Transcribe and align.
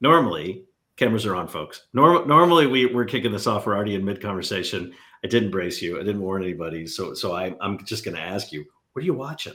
Normally, 0.00 0.64
cameras 0.96 1.26
are 1.26 1.34
on, 1.34 1.48
folks. 1.48 1.86
Norm- 1.92 2.26
normally, 2.28 2.66
we, 2.66 2.86
we're 2.86 3.04
kicking 3.04 3.32
this 3.32 3.46
off. 3.46 3.66
We're 3.66 3.76
already 3.76 3.94
in 3.94 4.04
mid 4.04 4.20
conversation. 4.20 4.92
I 5.24 5.28
didn't 5.28 5.50
brace 5.50 5.80
you. 5.80 5.98
I 5.98 6.02
didn't 6.02 6.20
warn 6.20 6.42
anybody. 6.42 6.86
So, 6.86 7.14
so 7.14 7.32
I, 7.32 7.54
I'm 7.60 7.82
just 7.84 8.04
going 8.04 8.16
to 8.16 8.22
ask 8.22 8.52
you, 8.52 8.64
what 8.92 9.02
are 9.02 9.06
you 9.06 9.14
watching? 9.14 9.54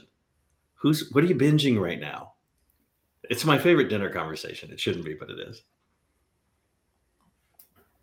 Who's 0.75 1.09
what 1.11 1.23
are 1.23 1.27
you 1.27 1.35
binging 1.35 1.79
right 1.79 1.99
now? 1.99 2.33
It's 3.29 3.45
my 3.45 3.57
favorite 3.57 3.89
dinner 3.89 4.09
conversation. 4.09 4.71
It 4.71 4.79
shouldn't 4.79 5.05
be, 5.05 5.13
but 5.13 5.29
it 5.29 5.39
is. 5.39 5.61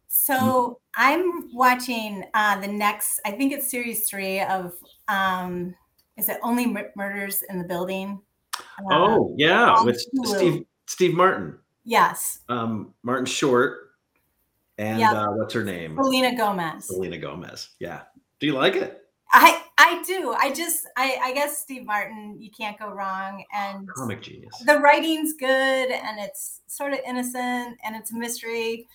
So 0.08 0.80
I'm 0.94 1.54
watching 1.54 2.24
uh, 2.34 2.60
the 2.60 2.68
next. 2.68 3.20
I 3.24 3.32
think 3.32 3.52
it's 3.52 3.70
series 3.70 4.08
three 4.08 4.40
of. 4.40 4.72
Um, 5.08 5.74
is 6.16 6.28
it 6.28 6.38
only 6.42 6.66
murders 6.94 7.42
in 7.50 7.58
the 7.58 7.64
building? 7.64 8.20
Uh, 8.58 8.84
Oh 8.90 9.34
yeah, 9.36 9.82
with 9.82 10.02
Hulu. 10.14 10.36
Steve 10.36 10.64
Steve 10.86 11.14
Martin, 11.14 11.58
yes, 11.86 12.40
um, 12.50 12.92
Martin 13.02 13.24
Short, 13.24 13.92
and 14.76 15.00
Yeah. 15.00 15.12
uh, 15.12 15.30
what's 15.32 15.54
her 15.54 15.64
name? 15.64 15.96
Selena 15.96 16.36
Gomez. 16.36 16.88
Selena 16.88 17.16
Gomez. 17.16 17.70
Yeah. 17.78 18.02
Do 18.40 18.46
you 18.46 18.52
like 18.52 18.74
it? 18.76 19.02
I 19.32 19.62
I 19.78 20.02
do. 20.06 20.32
I 20.38 20.52
just 20.52 20.86
I 20.96 21.18
I 21.22 21.32
guess 21.32 21.58
Steve 21.58 21.84
Martin. 21.86 22.36
You 22.38 22.50
can't 22.50 22.78
go 22.78 22.90
wrong, 22.90 23.42
and 23.54 23.88
Comic 23.88 24.22
genius. 24.22 24.56
the 24.66 24.78
writing's 24.78 25.32
good, 25.32 25.48
and 25.90 26.18
it's 26.20 26.60
sort 26.66 26.92
of 26.92 27.00
innocent, 27.06 27.78
and 27.84 27.96
it's 27.96 28.12
a 28.12 28.16
mystery. 28.16 28.86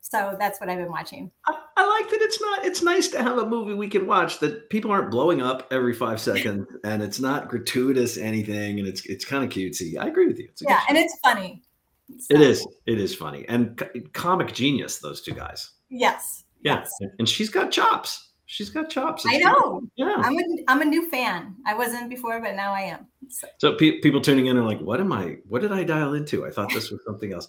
So 0.00 0.36
that's 0.38 0.60
what 0.60 0.68
I've 0.70 0.78
been 0.78 0.90
watching. 0.90 1.30
I, 1.46 1.58
I 1.76 1.86
like 1.86 2.08
that 2.10 2.22
it's 2.22 2.40
not. 2.40 2.64
It's 2.64 2.82
nice 2.82 3.08
to 3.08 3.22
have 3.22 3.38
a 3.38 3.46
movie 3.46 3.74
we 3.74 3.88
can 3.88 4.06
watch 4.06 4.38
that 4.40 4.70
people 4.70 4.90
aren't 4.90 5.10
blowing 5.10 5.42
up 5.42 5.66
every 5.72 5.94
five 5.94 6.20
seconds, 6.20 6.66
and 6.84 7.02
it's 7.02 7.20
not 7.20 7.48
gratuitous 7.48 8.16
anything, 8.16 8.78
and 8.78 8.88
it's 8.88 9.04
it's 9.06 9.24
kind 9.24 9.44
of 9.44 9.50
cutesy. 9.50 9.98
I 9.98 10.06
agree 10.08 10.26
with 10.26 10.38
you. 10.38 10.48
Yeah, 10.60 10.80
and 10.88 10.96
it's 10.98 11.18
funny. 11.20 11.62
It 12.08 12.22
So, 12.22 12.40
is. 12.40 12.66
It 12.86 13.00
is 13.00 13.14
funny 13.14 13.44
and 13.48 13.76
co- 13.76 13.90
comic 14.12 14.52
genius. 14.54 14.98
Those 14.98 15.20
two 15.20 15.32
guys. 15.32 15.70
Yes. 15.90 16.44
Yeah, 16.62 16.80
Yes. 16.80 16.90
and 17.18 17.28
she's 17.28 17.50
got 17.50 17.70
chops. 17.70 18.30
She's 18.46 18.70
got 18.70 18.88
chops. 18.90 19.26
I 19.26 19.34
It's- 19.36 19.42
know. 19.44 19.82
Yeah. 19.96 20.14
I'm 20.18 20.38
a 20.38 20.44
I'm 20.68 20.80
a 20.82 20.84
new 20.84 21.08
fan. 21.10 21.56
I 21.66 21.74
wasn't 21.74 22.08
before, 22.08 22.40
but 22.40 22.54
now 22.54 22.72
I 22.72 22.82
am. 22.82 23.06
So, 23.28 23.46
So 23.58 23.74
pe- 23.74 23.98
people 24.00 24.20
tuning 24.20 24.46
in 24.46 24.56
are 24.56 24.64
like, 24.64 24.80
"What 24.80 25.00
am 25.00 25.12
I? 25.12 25.38
What 25.48 25.62
did 25.62 25.72
I 25.72 25.82
dial 25.82 26.14
into? 26.14 26.46
I 26.46 26.50
thought 26.50 26.70
this 26.72 26.90
was 26.90 27.00
something 27.04 27.32
else." 27.32 27.48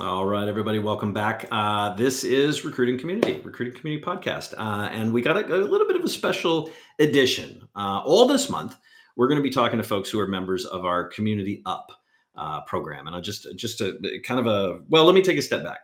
All 0.00 0.24
right, 0.24 0.48
everybody, 0.48 0.78
welcome 0.78 1.12
back. 1.12 1.46
Uh, 1.50 1.92
this 1.92 2.24
is 2.24 2.64
Recruiting 2.64 2.98
Community, 2.98 3.38
Recruiting 3.44 3.78
Community 3.78 4.02
Podcast. 4.02 4.54
Uh, 4.56 4.88
and 4.90 5.12
we 5.12 5.20
got 5.20 5.36
a, 5.36 5.44
a 5.54 5.60
little 5.60 5.86
bit 5.86 5.94
of 5.94 6.02
a 6.02 6.08
special 6.08 6.70
edition. 6.98 7.68
Uh, 7.76 8.00
all 8.02 8.26
this 8.26 8.48
month, 8.48 8.78
we're 9.16 9.28
going 9.28 9.36
to 9.36 9.42
be 9.42 9.50
talking 9.50 9.76
to 9.76 9.82
folks 9.82 10.08
who 10.08 10.18
are 10.18 10.26
members 10.26 10.64
of 10.64 10.86
our 10.86 11.08
Community 11.08 11.60
Up 11.66 11.92
uh, 12.34 12.62
program. 12.62 13.08
And 13.08 13.14
I 13.14 13.20
just, 13.20 13.46
just 13.56 13.82
a 13.82 13.98
kind 14.24 14.40
of 14.40 14.46
a, 14.46 14.80
well, 14.88 15.04
let 15.04 15.14
me 15.14 15.20
take 15.20 15.36
a 15.36 15.42
step 15.42 15.62
back. 15.62 15.80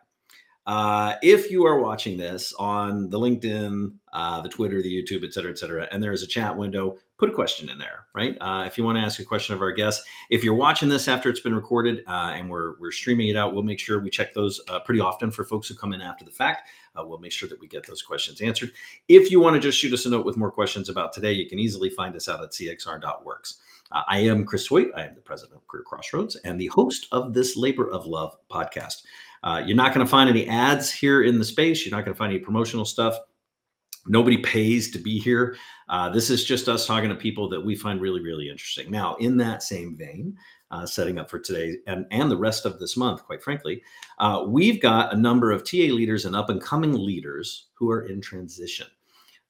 Uh, 0.66 1.16
if 1.22 1.50
you 1.50 1.66
are 1.66 1.78
watching 1.78 2.16
this 2.16 2.54
on 2.58 3.10
the 3.10 3.20
LinkedIn, 3.20 3.92
uh, 4.14 4.40
the 4.40 4.48
Twitter, 4.48 4.80
the 4.80 4.90
YouTube, 4.90 5.24
et 5.24 5.34
cetera, 5.34 5.50
et 5.50 5.58
cetera, 5.58 5.88
and 5.92 6.02
there 6.02 6.12
is 6.12 6.22
a 6.22 6.26
chat 6.26 6.56
window, 6.56 6.96
put 7.18 7.30
a 7.30 7.32
question 7.32 7.68
in 7.68 7.78
there, 7.78 8.06
right? 8.14 8.36
Uh, 8.40 8.64
if 8.66 8.76
you 8.76 8.84
want 8.84 8.98
to 8.98 9.02
ask 9.02 9.18
a 9.20 9.24
question 9.24 9.54
of 9.54 9.62
our 9.62 9.72
guests, 9.72 10.04
if 10.30 10.44
you're 10.44 10.54
watching 10.54 10.88
this 10.88 11.08
after 11.08 11.30
it's 11.30 11.40
been 11.40 11.54
recorded 11.54 12.02
uh, 12.06 12.32
and 12.34 12.48
we're 12.48 12.78
we're 12.78 12.92
streaming 12.92 13.28
it 13.28 13.36
out, 13.36 13.54
we'll 13.54 13.62
make 13.62 13.78
sure 13.78 14.00
we 14.00 14.10
check 14.10 14.34
those 14.34 14.60
uh, 14.68 14.80
pretty 14.80 15.00
often 15.00 15.30
for 15.30 15.44
folks 15.44 15.68
who 15.68 15.74
come 15.74 15.92
in 15.92 16.00
after 16.00 16.24
the 16.24 16.30
fact. 16.30 16.68
Uh, 16.94 17.04
we'll 17.04 17.18
make 17.18 17.32
sure 17.32 17.48
that 17.48 17.60
we 17.60 17.68
get 17.68 17.86
those 17.86 18.02
questions 18.02 18.40
answered. 18.40 18.72
If 19.08 19.30
you 19.30 19.40
want 19.40 19.54
to 19.54 19.60
just 19.60 19.78
shoot 19.78 19.92
us 19.92 20.06
a 20.06 20.10
note 20.10 20.24
with 20.24 20.36
more 20.36 20.50
questions 20.50 20.88
about 20.88 21.12
today, 21.12 21.32
you 21.32 21.48
can 21.48 21.58
easily 21.58 21.90
find 21.90 22.14
us 22.16 22.28
out 22.28 22.42
at 22.42 22.50
cxr.works. 22.50 23.60
Uh, 23.92 24.02
I 24.08 24.18
am 24.20 24.44
Chris 24.44 24.64
Sweet. 24.64 24.88
I 24.96 25.04
am 25.04 25.14
the 25.14 25.20
president 25.20 25.60
of 25.60 25.68
Career 25.68 25.84
Crossroads 25.84 26.36
and 26.36 26.60
the 26.60 26.66
host 26.68 27.06
of 27.12 27.34
this 27.34 27.56
Labor 27.56 27.90
of 27.90 28.06
Love 28.06 28.36
podcast. 28.50 29.02
Uh, 29.42 29.62
you're 29.64 29.76
not 29.76 29.94
going 29.94 30.04
to 30.04 30.10
find 30.10 30.28
any 30.28 30.48
ads 30.48 30.90
here 30.90 31.22
in 31.22 31.38
the 31.38 31.44
space. 31.44 31.84
You're 31.84 31.96
not 31.96 32.04
going 32.04 32.14
to 32.14 32.18
find 32.18 32.32
any 32.32 32.40
promotional 32.40 32.84
stuff. 32.84 33.16
Nobody 34.08 34.38
pays 34.38 34.90
to 34.92 34.98
be 34.98 35.18
here. 35.18 35.56
Uh, 35.88 36.08
this 36.08 36.30
is 36.30 36.44
just 36.44 36.68
us 36.68 36.86
talking 36.86 37.08
to 37.08 37.14
people 37.14 37.48
that 37.48 37.64
we 37.64 37.74
find 37.74 38.00
really, 38.00 38.20
really 38.20 38.48
interesting. 38.48 38.90
Now, 38.90 39.16
in 39.16 39.36
that 39.38 39.62
same 39.62 39.96
vein, 39.96 40.36
uh, 40.70 40.86
setting 40.86 41.18
up 41.18 41.30
for 41.30 41.38
today 41.38 41.76
and, 41.86 42.06
and 42.10 42.30
the 42.30 42.36
rest 42.36 42.66
of 42.66 42.78
this 42.78 42.96
month, 42.96 43.24
quite 43.24 43.42
frankly, 43.42 43.82
uh, 44.18 44.44
we've 44.46 44.80
got 44.80 45.12
a 45.12 45.16
number 45.16 45.52
of 45.52 45.62
TA 45.62 45.92
leaders 45.92 46.24
and 46.24 46.34
up 46.34 46.50
and 46.50 46.60
coming 46.60 46.92
leaders 46.92 47.66
who 47.74 47.90
are 47.90 48.06
in 48.06 48.20
transition. 48.20 48.86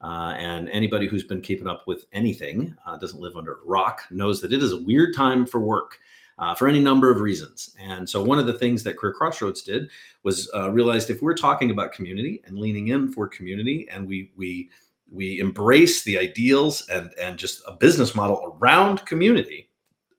Uh, 0.03 0.35
and 0.37 0.69
anybody 0.69 1.07
who's 1.07 1.25
been 1.25 1.41
keeping 1.41 1.67
up 1.67 1.85
with 1.87 2.05
anything, 2.13 2.75
uh, 2.87 2.99
doesn't 2.99 3.21
live 3.21 3.37
under 3.37 3.55
a 3.55 3.65
rock, 3.65 4.03
knows 4.11 4.43
that 4.43 4.53
it 4.53 4.63
is 4.63 4.73
a 4.73 4.83
weird 4.83 5.15
time 5.15 5.47
for 5.47 5.61
work. 5.61 5.99
Uh, 6.39 6.55
for 6.55 6.69
any 6.69 6.81
number 6.81 7.11
of 7.11 7.21
reasons. 7.21 7.75
And 7.81 8.07
so, 8.07 8.23
one 8.23 8.39
of 8.39 8.47
the 8.47 8.59
things 8.59 8.83
that 8.83 8.99
Career 8.99 9.15
Crossroads 9.15 9.63
did 9.63 9.89
was 10.23 10.51
uh, 10.55 10.71
realized 10.71 11.09
if 11.09 11.23
we're 11.23 11.35
talking 11.35 11.71
about 11.71 11.93
community 11.93 12.43
and 12.45 12.59
leaning 12.59 12.89
in 12.89 13.11
for 13.11 13.27
community, 13.27 13.89
and 13.91 14.07
we 14.07 14.33
we 14.37 14.69
we 15.11 15.41
embrace 15.41 16.05
the 16.05 16.19
ideals 16.19 16.87
and 16.91 17.11
and 17.19 17.39
just 17.39 17.63
a 17.67 17.73
business 17.73 18.15
model 18.15 18.59
around 18.61 19.07
community, 19.07 19.71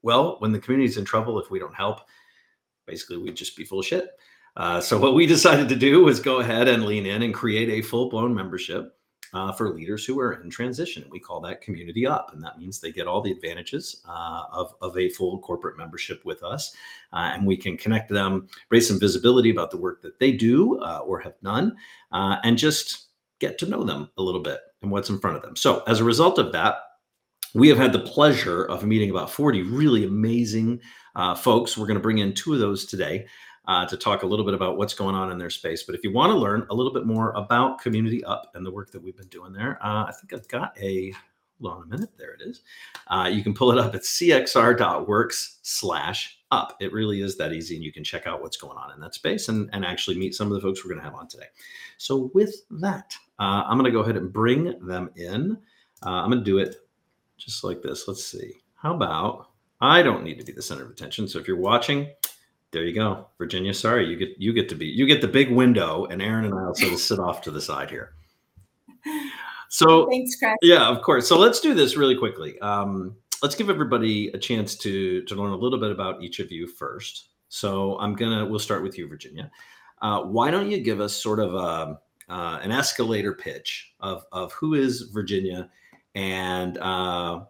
well, 0.02 0.36
when 0.40 0.50
the 0.50 0.58
community 0.58 0.88
is 0.90 0.96
in 0.96 1.04
trouble, 1.04 1.38
if 1.38 1.52
we 1.52 1.60
don't 1.60 1.74
help, 1.74 2.00
basically 2.86 3.18
we'd 3.18 3.36
just 3.36 3.56
be 3.56 3.64
full 3.64 3.78
of 3.78 3.86
shit. 3.86 4.10
Uh, 4.56 4.80
so 4.80 4.98
what 4.98 5.14
we 5.14 5.26
decided 5.36 5.68
to 5.68 5.76
do 5.76 6.04
was 6.04 6.18
go 6.18 6.40
ahead 6.40 6.66
and 6.66 6.84
lean 6.84 7.06
in 7.06 7.22
and 7.22 7.32
create 7.32 7.68
a 7.68 7.86
full 7.86 8.08
blown 8.08 8.34
membership 8.34 8.97
uh, 9.34 9.52
for 9.52 9.70
leaders 9.70 10.04
who 10.04 10.18
are 10.20 10.34
in 10.42 10.50
transition. 10.50 11.04
We 11.10 11.20
call 11.20 11.40
that 11.40 11.60
community 11.60 12.06
up, 12.06 12.32
and 12.32 12.42
that 12.42 12.58
means 12.58 12.80
they 12.80 12.92
get 12.92 13.06
all 13.06 13.20
the 13.20 13.32
advantages 13.32 14.02
uh, 14.08 14.44
of, 14.52 14.74
of 14.80 14.96
a 14.96 15.10
full 15.10 15.38
corporate 15.40 15.76
membership 15.76 16.24
with 16.24 16.42
us, 16.42 16.74
uh, 17.12 17.30
and 17.34 17.46
we 17.46 17.56
can 17.56 17.76
connect 17.76 18.10
them, 18.10 18.48
raise 18.70 18.88
some 18.88 19.00
visibility 19.00 19.50
about 19.50 19.70
the 19.70 19.76
work 19.76 20.02
that 20.02 20.18
they 20.18 20.32
do 20.32 20.78
uh, 20.80 20.98
or 20.98 21.20
have 21.20 21.34
done, 21.42 21.76
uh, 22.12 22.36
and 22.44 22.58
just 22.58 23.08
get 23.38 23.58
to 23.58 23.66
know 23.66 23.84
them 23.84 24.10
a 24.18 24.22
little 24.22 24.42
bit 24.42 24.60
and 24.82 24.90
what's 24.90 25.10
in 25.10 25.18
front 25.18 25.36
of 25.36 25.42
them. 25.42 25.56
So, 25.56 25.82
as 25.86 26.00
a 26.00 26.04
result 26.04 26.38
of 26.38 26.52
that, 26.52 26.76
we 27.54 27.68
have 27.68 27.78
had 27.78 27.92
the 27.92 28.00
pleasure 28.00 28.64
of 28.64 28.84
meeting 28.84 29.10
about 29.10 29.30
40 29.30 29.62
really 29.62 30.04
amazing 30.04 30.80
uh, 31.16 31.34
folks. 31.34 31.76
We're 31.76 31.86
going 31.86 31.96
to 31.96 32.02
bring 32.02 32.18
in 32.18 32.34
two 32.34 32.52
of 32.52 32.60
those 32.60 32.84
today 32.84 33.26
uh, 33.68 33.86
to 33.86 33.96
talk 33.96 34.22
a 34.22 34.26
little 34.26 34.44
bit 34.44 34.54
about 34.54 34.78
what's 34.78 34.94
going 34.94 35.14
on 35.14 35.30
in 35.30 35.38
their 35.38 35.50
space. 35.50 35.82
But 35.82 35.94
if 35.94 36.02
you 36.02 36.10
want 36.12 36.32
to 36.32 36.38
learn 36.38 36.66
a 36.70 36.74
little 36.74 36.92
bit 36.92 37.06
more 37.06 37.32
about 37.32 37.80
Community 37.80 38.24
Up 38.24 38.50
and 38.54 38.64
the 38.64 38.70
work 38.70 38.90
that 38.90 39.02
we've 39.02 39.16
been 39.16 39.28
doing 39.28 39.52
there, 39.52 39.78
uh, 39.84 40.06
I 40.06 40.12
think 40.12 40.32
I've 40.32 40.48
got 40.48 40.76
a, 40.80 41.14
hold 41.60 41.74
on 41.74 41.82
a 41.82 41.86
minute, 41.86 42.10
there 42.16 42.32
it 42.32 42.40
is. 42.40 42.62
Uh, 43.08 43.28
you 43.30 43.42
can 43.42 43.52
pull 43.52 43.70
it 43.70 43.78
up 43.78 43.94
at 43.94 44.00
cxr.works 44.00 45.58
slash 45.62 46.38
up. 46.50 46.78
It 46.80 46.94
really 46.94 47.20
is 47.20 47.36
that 47.36 47.52
easy, 47.52 47.74
and 47.76 47.84
you 47.84 47.92
can 47.92 48.02
check 48.02 48.26
out 48.26 48.40
what's 48.40 48.56
going 48.56 48.78
on 48.78 48.90
in 48.92 49.00
that 49.00 49.14
space 49.14 49.50
and, 49.50 49.68
and 49.74 49.84
actually 49.84 50.16
meet 50.16 50.34
some 50.34 50.48
of 50.48 50.54
the 50.54 50.62
folks 50.62 50.82
we're 50.82 50.90
going 50.90 51.00
to 51.00 51.04
have 51.04 51.14
on 51.14 51.28
today. 51.28 51.48
So 51.98 52.30
with 52.32 52.62
that, 52.70 53.14
uh, 53.38 53.64
I'm 53.66 53.76
going 53.76 53.84
to 53.84 53.96
go 53.96 54.00
ahead 54.00 54.16
and 54.16 54.32
bring 54.32 54.86
them 54.86 55.10
in. 55.16 55.58
Uh, 56.02 56.10
I'm 56.10 56.30
going 56.30 56.42
to 56.42 56.50
do 56.50 56.56
it 56.56 56.76
just 57.36 57.64
like 57.64 57.82
this. 57.82 58.08
Let's 58.08 58.24
see. 58.24 58.54
How 58.76 58.94
about 58.94 59.50
I 59.80 60.02
don't 60.02 60.24
need 60.24 60.38
to 60.38 60.44
be 60.44 60.52
the 60.52 60.62
center 60.62 60.84
of 60.84 60.90
attention. 60.90 61.28
So 61.28 61.38
if 61.38 61.46
you're 61.46 61.56
watching, 61.56 62.08
there 62.70 62.84
you 62.84 62.94
go, 62.94 63.26
Virginia. 63.38 63.72
Sorry, 63.72 64.06
you 64.06 64.16
get 64.16 64.30
you 64.38 64.52
get 64.52 64.68
to 64.68 64.74
be 64.74 64.86
you 64.86 65.06
get 65.06 65.20
the 65.20 65.28
big 65.28 65.50
window, 65.50 66.06
and 66.06 66.20
Aaron 66.20 66.44
and 66.44 66.54
I 66.54 66.66
will 66.66 66.74
sort 66.74 66.92
of 66.92 66.98
sit 67.00 67.18
off 67.18 67.42
to 67.42 67.50
the 67.50 67.60
side 67.60 67.90
here. 67.90 68.14
So 69.68 70.08
thanks, 70.08 70.36
Chris. 70.36 70.54
yeah, 70.62 70.88
of 70.88 71.02
course. 71.02 71.28
So 71.28 71.38
let's 71.38 71.60
do 71.60 71.74
this 71.74 71.96
really 71.96 72.16
quickly. 72.16 72.58
Um, 72.60 73.16
let's 73.42 73.54
give 73.54 73.70
everybody 73.70 74.28
a 74.28 74.38
chance 74.38 74.74
to 74.76 75.22
to 75.22 75.34
learn 75.34 75.52
a 75.52 75.56
little 75.56 75.78
bit 75.78 75.90
about 75.90 76.22
each 76.22 76.40
of 76.40 76.50
you 76.50 76.66
first. 76.66 77.28
So 77.48 77.98
I'm 77.98 78.14
gonna 78.14 78.46
we'll 78.46 78.58
start 78.58 78.82
with 78.82 78.98
you, 78.98 79.08
Virginia. 79.08 79.50
Uh, 80.00 80.22
why 80.22 80.50
don't 80.50 80.70
you 80.70 80.80
give 80.80 81.00
us 81.00 81.12
sort 81.12 81.40
of 81.40 81.54
a, 81.54 81.98
uh, 82.32 82.60
an 82.62 82.70
escalator 82.70 83.34
pitch 83.34 83.92
of 84.00 84.24
of 84.32 84.52
who 84.52 84.74
is 84.74 85.02
Virginia, 85.12 85.68
and 86.14 86.78
uh, 86.78 87.40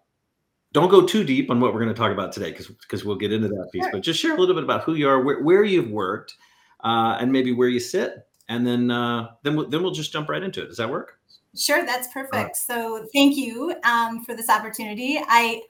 don't 0.79 0.91
go 0.91 1.05
too 1.05 1.25
deep 1.25 1.51
on 1.51 1.61
what 1.61 1.75
we're 1.75 1.81
going 1.81 1.95
to 1.95 2.01
talk 2.01 2.13
about 2.13 2.33
today 2.33 2.51
because 2.51 2.69
because 2.69 3.05
we'll 3.05 3.17
get 3.17 3.33
into 3.33 3.49
that 3.49 3.69
piece. 3.73 3.83
Sure. 3.83 3.93
But 3.93 4.03
just 4.03 4.21
share 4.21 4.37
a 4.37 4.39
little 4.39 4.55
bit 4.55 4.65
about 4.65 4.85
who 4.85 4.95
you 4.95 5.09
are, 5.09 5.23
where, 5.23 5.43
where 5.43 5.65
you've 5.65 5.91
worked, 5.91 6.37
uh, 6.85 7.17
and 7.21 7.33
maybe 7.33 7.53
where 7.53 7.69
you 7.69 7.81
sit, 7.81 8.29
and 8.49 8.67
then 8.67 8.91
uh, 8.91 9.29
then 9.43 9.57
we'll, 9.57 9.69
then 9.69 9.83
we'll 9.83 9.93
just 9.93 10.13
jump 10.13 10.29
right 10.29 10.43
into 10.43 10.63
it. 10.63 10.69
Does 10.69 10.77
that 10.77 10.89
work? 10.89 11.19
Sure, 11.57 11.85
that's 11.85 12.09
perfect. 12.13 12.57
So 12.57 13.07
thank 13.13 13.37
you 13.37 13.75
um, 13.83 14.25
for 14.25 14.35
this 14.35 14.49
opportunity. 14.49 15.19
I 15.27 15.63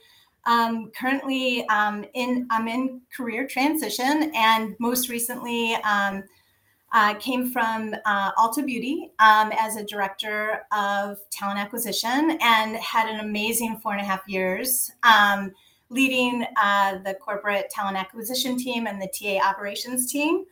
Um, 0.47 0.91
currently, 0.99 1.67
um, 1.69 2.05
in 2.15 2.47
I'm 2.51 2.69
in 2.69 3.03
career 3.15 3.47
transition, 3.47 4.33
and 4.35 4.75
most 4.79 5.11
recently 5.11 5.75
um, 5.85 6.25
uh, 6.93 7.15
came 7.15 7.51
from 7.51 7.95
uh, 8.07 8.33
Ulta 8.33 8.65
Beauty 8.65 9.11
um, 9.19 9.53
as 9.59 9.77
a 9.77 9.85
director 9.85 10.63
of 10.73 11.19
talent 11.31 11.59
acquisition, 11.59 12.39
and 12.41 12.77
had 12.77 13.09
an 13.09 13.21
amazing 13.21 13.79
four 13.79 13.93
and 13.93 14.01
a 14.01 14.05
half 14.05 14.27
years 14.27 14.91
um, 15.03 15.53
leading 15.91 16.47
uh, 16.61 16.99
the 17.05 17.15
corporate 17.15 17.71
talent 17.71 17.97
acquisition 17.97 18.57
team 18.57 18.87
and 18.87 19.01
the 19.01 19.09
TA 19.09 19.47
operations 19.47 20.11
team. 20.11 20.45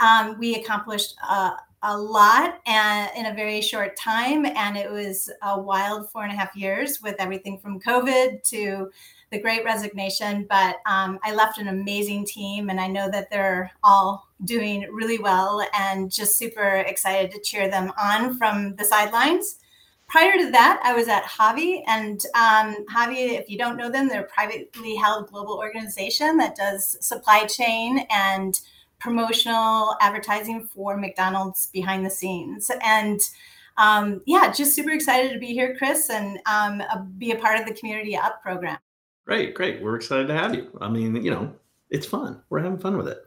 Um, 0.00 0.38
we 0.38 0.56
accomplished 0.56 1.14
uh, 1.26 1.52
a 1.82 1.96
lot 1.96 2.60
and 2.66 3.10
in 3.16 3.26
a 3.26 3.34
very 3.34 3.60
short 3.60 3.96
time, 3.96 4.46
and 4.46 4.76
it 4.76 4.90
was 4.90 5.30
a 5.42 5.60
wild 5.60 6.10
four 6.10 6.24
and 6.24 6.32
a 6.32 6.36
half 6.36 6.56
years 6.56 7.00
with 7.02 7.16
everything 7.18 7.58
from 7.58 7.80
COVID 7.80 8.42
to 8.50 8.90
the 9.30 9.40
great 9.40 9.64
resignation. 9.64 10.46
But 10.48 10.76
um, 10.86 11.18
I 11.22 11.34
left 11.34 11.58
an 11.58 11.68
amazing 11.68 12.26
team, 12.26 12.70
and 12.70 12.80
I 12.80 12.86
know 12.86 13.10
that 13.10 13.30
they're 13.30 13.70
all 13.84 14.26
doing 14.44 14.88
really 14.90 15.18
well 15.18 15.66
and 15.78 16.10
just 16.10 16.36
super 16.36 16.84
excited 16.86 17.30
to 17.32 17.40
cheer 17.40 17.68
them 17.68 17.92
on 18.00 18.36
from 18.38 18.74
the 18.76 18.84
sidelines. 18.84 19.58
Prior 20.08 20.38
to 20.38 20.50
that, 20.52 20.80
I 20.84 20.94
was 20.94 21.08
at 21.08 21.24
HAVI, 21.24 21.82
and 21.88 22.24
um, 22.34 22.86
HAVI, 22.86 23.38
if 23.38 23.50
you 23.50 23.58
don't 23.58 23.76
know 23.76 23.90
them, 23.90 24.08
they're 24.08 24.20
a 24.22 24.28
privately 24.28 24.94
held 24.94 25.28
global 25.28 25.58
organization 25.58 26.36
that 26.36 26.54
does 26.54 26.96
supply 27.04 27.44
chain 27.46 28.06
and 28.08 28.60
promotional 28.98 29.96
advertising 30.00 30.66
for 30.66 30.96
McDonald's 30.96 31.66
behind 31.66 32.04
the 32.04 32.10
scenes. 32.10 32.70
And 32.82 33.20
um, 33.78 34.22
yeah, 34.26 34.52
just 34.52 34.74
super 34.74 34.90
excited 34.90 35.32
to 35.32 35.38
be 35.38 35.52
here, 35.52 35.76
Chris, 35.76 36.08
and 36.10 36.38
um, 36.46 36.82
uh, 36.90 37.02
be 37.18 37.32
a 37.32 37.36
part 37.36 37.60
of 37.60 37.66
the 37.66 37.74
Community 37.74 38.16
Up 38.16 38.42
program. 38.42 38.78
Great, 39.26 39.54
great. 39.54 39.82
We're 39.82 39.96
excited 39.96 40.28
to 40.28 40.34
have 40.34 40.54
you. 40.54 40.70
I 40.80 40.88
mean, 40.88 41.16
you 41.16 41.30
know, 41.30 41.54
it's 41.90 42.06
fun. 42.06 42.42
We're 42.48 42.60
having 42.60 42.78
fun 42.78 42.96
with 42.96 43.08
it. 43.08 43.18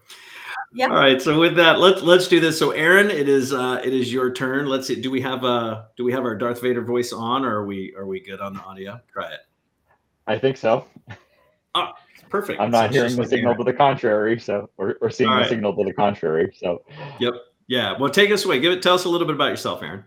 Yeah. 0.74 0.88
All 0.88 0.95
right. 0.95 1.21
So 1.21 1.39
with 1.39 1.56
that, 1.56 1.80
let's 1.80 2.01
let's 2.04 2.27
do 2.27 2.39
this. 2.39 2.57
So 2.57 2.72
Aaron, 2.72 3.10
it 3.10 3.27
is 3.27 3.54
uh 3.54 3.81
it 3.83 3.94
is 3.94 4.13
your 4.13 4.31
turn. 4.31 4.68
Let's 4.68 4.88
see. 4.88 5.01
Do 5.01 5.10
we 5.10 5.19
have 5.22 5.44
uh 5.44 5.83
do 5.98 6.04
we 6.04 6.12
have 6.12 6.24
our 6.24 6.36
Darth 6.36 6.62
Vader 6.62 6.83
voice 6.83 7.12
on 7.12 7.44
or 7.44 7.62
are 7.62 7.65
we 7.65 7.94
are 7.98 8.06
we 8.06 8.19
good 8.19 8.39
on 8.39 8.54
the 8.54 8.62
audio? 8.62 9.00
Try 9.12 9.33
it. 9.33 9.39
I 10.27 10.38
think 10.38 10.57
so. 10.57 10.86
Oh, 11.75 11.92
perfect. 12.30 12.60
I'm 12.62 12.72
not 12.72 12.94
So 12.94 12.94
hearing 12.94 13.16
the 13.16 13.26
signal 13.26 13.56
to 13.56 13.64
the 13.64 13.74
contrary, 13.74 14.40
so 14.40 14.70
we're, 14.78 14.96
we're 15.02 15.10
seeing 15.10 15.30
All 15.30 15.40
the 15.40 15.50
signal 15.50 15.76
to 15.76 15.84
the 15.84 15.94
contrary. 15.94 16.56
So 16.60 16.84
Yep. 17.20 17.34
Yeah. 17.68 17.98
Well, 18.00 18.10
take 18.10 18.31
us 18.31 18.46
away. 18.46 18.60
Give 18.60 18.74
it. 18.74 18.81
Tell 18.81 18.96
us 18.96 19.06
a 19.06 19.10
little 19.10 19.28
bit 19.28 19.36
about 19.36 19.50
yourself, 19.50 19.84
Aaron. 19.84 20.04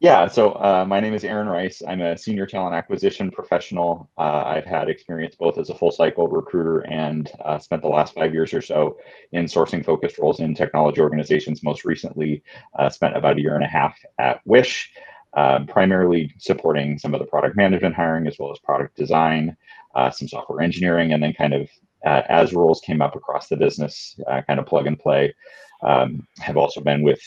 yeah, 0.00 0.26
so 0.26 0.50
uh, 0.52 0.84
my 0.86 1.00
name 1.00 1.14
is 1.14 1.24
Aaron 1.24 1.48
Reis. 1.48 1.80
I'm 1.86 2.02
a 2.02 2.18
senior 2.18 2.44
talent 2.44 2.74
acquisition 2.74 3.30
professional. 3.30 4.10
Uh, 4.18 4.42
I've 4.44 4.66
had 4.66 4.88
experience 4.88 5.34
both 5.36 5.56
as 5.56 5.70
a 5.70 5.74
full 5.74 5.92
cycle 5.92 6.28
recruiter 6.28 6.80
and 6.80 7.30
uh, 7.44 7.58
spent 7.58 7.80
the 7.82 7.88
last 7.88 8.12
five 8.14 8.34
years 8.34 8.52
or 8.52 8.60
so 8.60 8.98
in 9.32 9.46
sourcing 9.46 9.84
focused 9.84 10.18
roles 10.18 10.40
in 10.40 10.54
technology 10.54 11.00
organizations. 11.00 11.62
Most 11.62 11.84
recently, 11.84 12.42
uh, 12.78 12.90
spent 12.90 13.16
about 13.16 13.38
a 13.38 13.40
year 13.40 13.54
and 13.54 13.64
a 13.64 13.68
half 13.68 13.96
at 14.18 14.40
Wish, 14.44 14.92
um, 15.36 15.66
primarily 15.66 16.32
supporting 16.38 16.98
some 16.98 17.14
of 17.14 17.20
the 17.20 17.26
product 17.26 17.56
management 17.56 17.94
hiring 17.94 18.26
as 18.26 18.36
well 18.38 18.52
as 18.52 18.58
product 18.58 18.96
design, 18.96 19.56
uh, 19.94 20.10
some 20.10 20.28
software 20.28 20.60
engineering, 20.60 21.12
and 21.12 21.22
then 21.22 21.32
kind 21.32 21.54
of 21.54 21.68
uh, 22.06 22.22
as 22.28 22.52
roles 22.52 22.80
came 22.80 23.00
up 23.02 23.16
across 23.16 23.48
the 23.48 23.56
business, 23.56 24.18
uh, 24.28 24.42
kind 24.42 24.60
of 24.60 24.66
plug 24.66 24.86
and 24.86 24.98
play. 24.98 25.34
Um, 25.82 26.26
have 26.38 26.56
also 26.56 26.80
been 26.80 27.02
with 27.02 27.20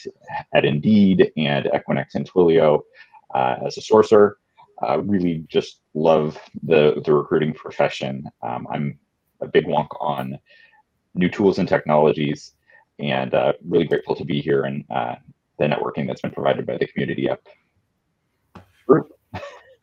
at 0.53 0.65
Indeed 0.65 1.31
and 1.37 1.65
Equinix 1.65 2.15
and 2.15 2.27
Twilio 2.27 2.81
uh, 3.35 3.57
as 3.65 3.77
a 3.77 3.81
sourcer. 3.81 4.33
Really 4.99 5.45
just 5.47 5.81
love 5.93 6.39
the 6.63 7.01
the 7.05 7.13
recruiting 7.13 7.53
profession. 7.53 8.27
Um, 8.41 8.67
I'm 8.71 8.99
a 9.41 9.47
big 9.47 9.65
wonk 9.65 9.89
on 9.99 10.39
new 11.13 11.29
tools 11.29 11.59
and 11.59 11.67
technologies, 11.67 12.53
and 12.99 13.33
uh, 13.33 13.53
really 13.67 13.85
grateful 13.85 14.15
to 14.15 14.25
be 14.25 14.41
here 14.41 14.63
and 14.63 14.85
the 15.59 15.65
networking 15.65 16.07
that's 16.07 16.21
been 16.21 16.31
provided 16.31 16.65
by 16.65 16.77
the 16.77 16.87
community 16.87 17.29
up. 17.29 17.41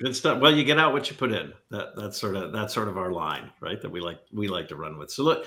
Good 0.01 0.17
stuff. 0.17 0.41
Well, 0.41 0.55
you 0.55 0.65
get 0.65 0.79
out 0.79 0.93
what 0.93 1.09
you 1.09 1.17
put 1.17 1.33
in. 1.33 1.53
That 1.71 1.97
that's 1.97 2.19
sort 2.21 2.37
of 2.37 2.53
that's 2.53 2.75
sort 2.75 2.89
of 2.89 2.99
our 2.99 3.13
line, 3.13 3.51
right? 3.61 3.81
That 3.81 3.91
we 3.91 4.01
like 4.01 4.19
we 4.33 4.49
like 4.49 4.69
to 4.69 4.77
run 4.77 4.99
with. 4.99 5.11
So 5.11 5.23
look, 5.23 5.47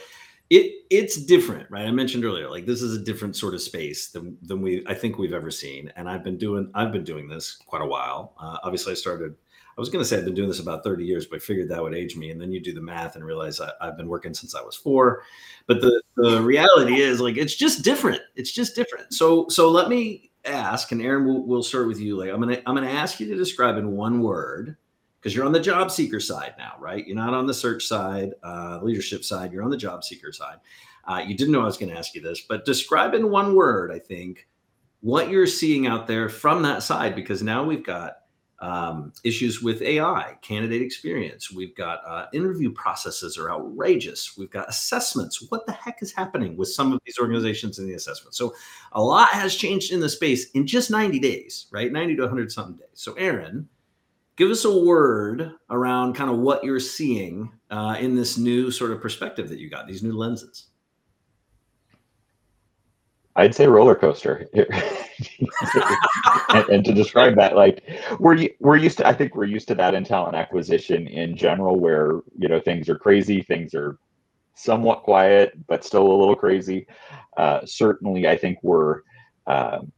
it 0.50 0.86
it's 0.90 1.18
different, 1.18 1.70
right? 1.70 1.86
I 1.86 1.92
mentioned 1.92 2.24
earlier, 2.24 2.50
like 2.50 2.66
this 2.66 2.82
is 2.82 2.96
a 2.96 3.04
different 3.04 3.36
sort 3.36 3.54
of 3.54 3.62
space 3.62 4.10
than 4.10 4.38
than 4.42 4.62
we 4.62 4.84
I 4.88 4.94
think 4.94 5.18
we've 5.18 5.34
ever 5.34 5.52
seen. 5.52 5.92
And 5.98 6.10
I've 6.10 6.24
been 6.24 6.38
doing 6.38 6.72
I've 6.74 6.92
been 6.94 7.04
doing 7.04 7.28
this 7.28 7.58
quite 7.68 7.82
a 7.82 7.86
while. 7.86 8.34
Uh, 8.40 8.58
obviously, 8.64 8.94
I 8.94 8.96
started. 8.96 9.36
I 9.78 9.80
was 9.80 9.90
going 9.90 10.02
to 10.04 10.10
say 10.10 10.18
I've 10.18 10.26
been 10.26 10.34
doing 10.34 10.48
this 10.50 10.60
about 10.60 10.84
30 10.84 11.06
years, 11.06 11.28
but 11.28 11.36
I 11.36 11.40
figured 11.40 11.70
that 11.70 11.84
would 11.84 11.94
age 11.94 12.16
me. 12.18 12.32
And 12.32 12.42
then 12.42 12.52
you 12.52 12.60
do 12.60 12.74
the 12.74 12.82
math 12.82 13.16
and 13.16 13.24
realize 13.24 13.62
I, 13.62 13.70
I've 13.80 13.96
been 13.96 14.08
working 14.08 14.34
since 14.34 14.56
I 14.56 14.62
was 14.64 14.76
four. 14.76 15.22
But 15.68 15.82
the 15.82 16.02
the 16.16 16.42
reality 16.42 17.02
is, 17.02 17.20
like, 17.22 17.38
it's 17.38 17.56
just 17.56 17.84
different. 17.84 18.22
It's 18.36 18.52
just 18.52 18.76
different. 18.76 19.14
So 19.14 19.48
so 19.50 19.70
let 19.70 19.90
me 19.90 20.32
ask, 20.48 20.92
and 20.92 21.02
Aaron, 21.02 21.26
we'll, 21.26 21.44
we'll 21.44 21.64
start 21.64 21.88
with 21.88 22.00
you. 22.00 22.18
Like, 22.18 22.30
I'm 22.30 22.40
gonna 22.40 22.62
I'm 22.66 22.76
gonna 22.76 22.90
ask 22.90 23.20
you 23.20 23.28
to 23.28 23.36
describe 23.36 23.78
in 23.78 23.92
one 23.92 24.22
word 24.22 24.78
because 25.20 25.36
you're 25.36 25.46
on 25.46 25.52
the 25.52 25.60
job 25.60 25.92
seeker 25.92 26.20
side 26.20 26.54
now, 26.58 26.74
right? 26.80 27.06
You're 27.06 27.16
not 27.16 27.34
on 27.34 27.48
the 27.48 27.54
search 27.54 27.86
side, 27.86 28.34
uh, 28.44 28.80
leadership 28.82 29.24
side. 29.24 29.52
You're 29.52 29.64
on 29.64 29.70
the 29.70 29.78
job 29.78 30.04
seeker 30.04 30.32
side. 30.32 30.58
Uh, 31.06 31.24
you 31.26 31.36
didn't 31.36 31.54
know 31.54 31.62
I 31.62 31.66
was 31.66 31.78
going 31.78 31.92
to 31.92 31.98
ask 31.98 32.14
you 32.16 32.22
this, 32.22 32.42
but 32.42 32.66
describe 32.66 33.14
in 33.14 33.30
one 33.30 33.56
word, 33.56 33.92
I 33.92 34.00
think, 34.00 34.48
what 35.02 35.30
you're 35.30 35.48
seeing 35.48 35.88
out 35.88 36.06
there 36.06 36.28
from 36.30 36.62
that 36.64 36.84
side, 36.84 37.16
because 37.16 37.42
now 37.42 37.64
we've 37.64 37.86
got 37.86 38.18
um, 38.60 39.14
issues 39.24 39.62
with 39.62 39.82
AI, 39.82 40.36
candidate 40.42 40.82
experience. 40.82 41.52
We've 41.52 41.76
got 41.76 42.02
uh, 42.08 42.26
interview 42.34 42.72
processes 42.72 43.38
are 43.38 43.52
outrageous. 43.52 44.36
We've 44.38 44.50
got 44.50 44.70
assessments. 44.70 45.46
What 45.50 45.66
the 45.66 45.74
heck 45.74 46.02
is 46.02 46.12
happening 46.12 46.58
with 46.58 46.70
some 46.70 46.92
of 46.92 47.00
these 47.06 47.20
organizations 47.20 47.80
in 47.80 47.88
the 47.88 47.94
assessment? 47.94 48.36
So 48.36 48.56
a 48.94 49.02
lot 49.02 49.30
has 49.30 49.56
changed 49.56 49.92
in 49.92 50.00
the 50.00 50.10
space 50.10 50.50
in 50.52 50.66
just 50.66 50.90
90 50.90 51.20
days, 51.20 51.68
right? 51.72 51.92
90 51.92 52.16
to 52.16 52.22
100 52.24 52.52
something 52.52 52.78
days. 52.78 52.88
So, 52.94 53.14
Aaron, 53.14 53.70
give 54.38 54.50
us 54.50 54.66
a 54.66 54.80
word 54.80 55.52
around 55.70 56.14
kind 56.14 56.32
of 56.32 56.38
what 56.38 56.64
you're 56.64 56.80
seeing 56.80 57.52
uh, 57.70 57.98
in 58.00 58.16
this 58.16 58.38
new 58.38 58.72
sort 58.72 58.92
of 58.92 59.02
perspective 59.02 59.50
that 59.50 59.60
you 59.60 59.70
got, 59.70 59.88
these 59.88 60.04
new 60.04 60.14
lenses. 60.14 60.68
I'd 63.38 63.56
say 63.56 63.68
roller 63.68 63.96
coaster. 63.96 64.48
and, 64.54 64.70
and 66.70 66.86
to 66.86 66.94
describe 66.94 67.36
that, 67.36 67.56
like 67.56 67.84
we're 68.20 68.50
we're 68.60 68.78
used 68.78 68.98
to, 68.98 69.08
I 69.08 69.14
think 69.14 69.36
we're 69.36 69.46
used 69.46 69.68
to 69.70 69.76
that 69.76 69.94
in 69.94 70.04
talent 70.04 70.36
acquisition 70.36 71.08
in 71.08 71.38
general, 71.38 71.80
where 71.80 72.22
you 72.38 72.50
know 72.50 72.60
things 72.60 72.90
are 72.90 72.98
crazy, 72.98 73.44
things 73.44 73.74
are 73.76 73.98
somewhat 74.56 75.04
quiet, 75.04 75.54
but 75.68 75.86
still 75.86 76.08
a 76.08 76.18
little 76.18 76.36
crazy. 76.36 76.88
Uh, 77.38 77.62
certainly, 77.66 78.28
I 78.28 78.38
think 78.38 78.58
we're. 78.64 79.02
um 79.46 79.92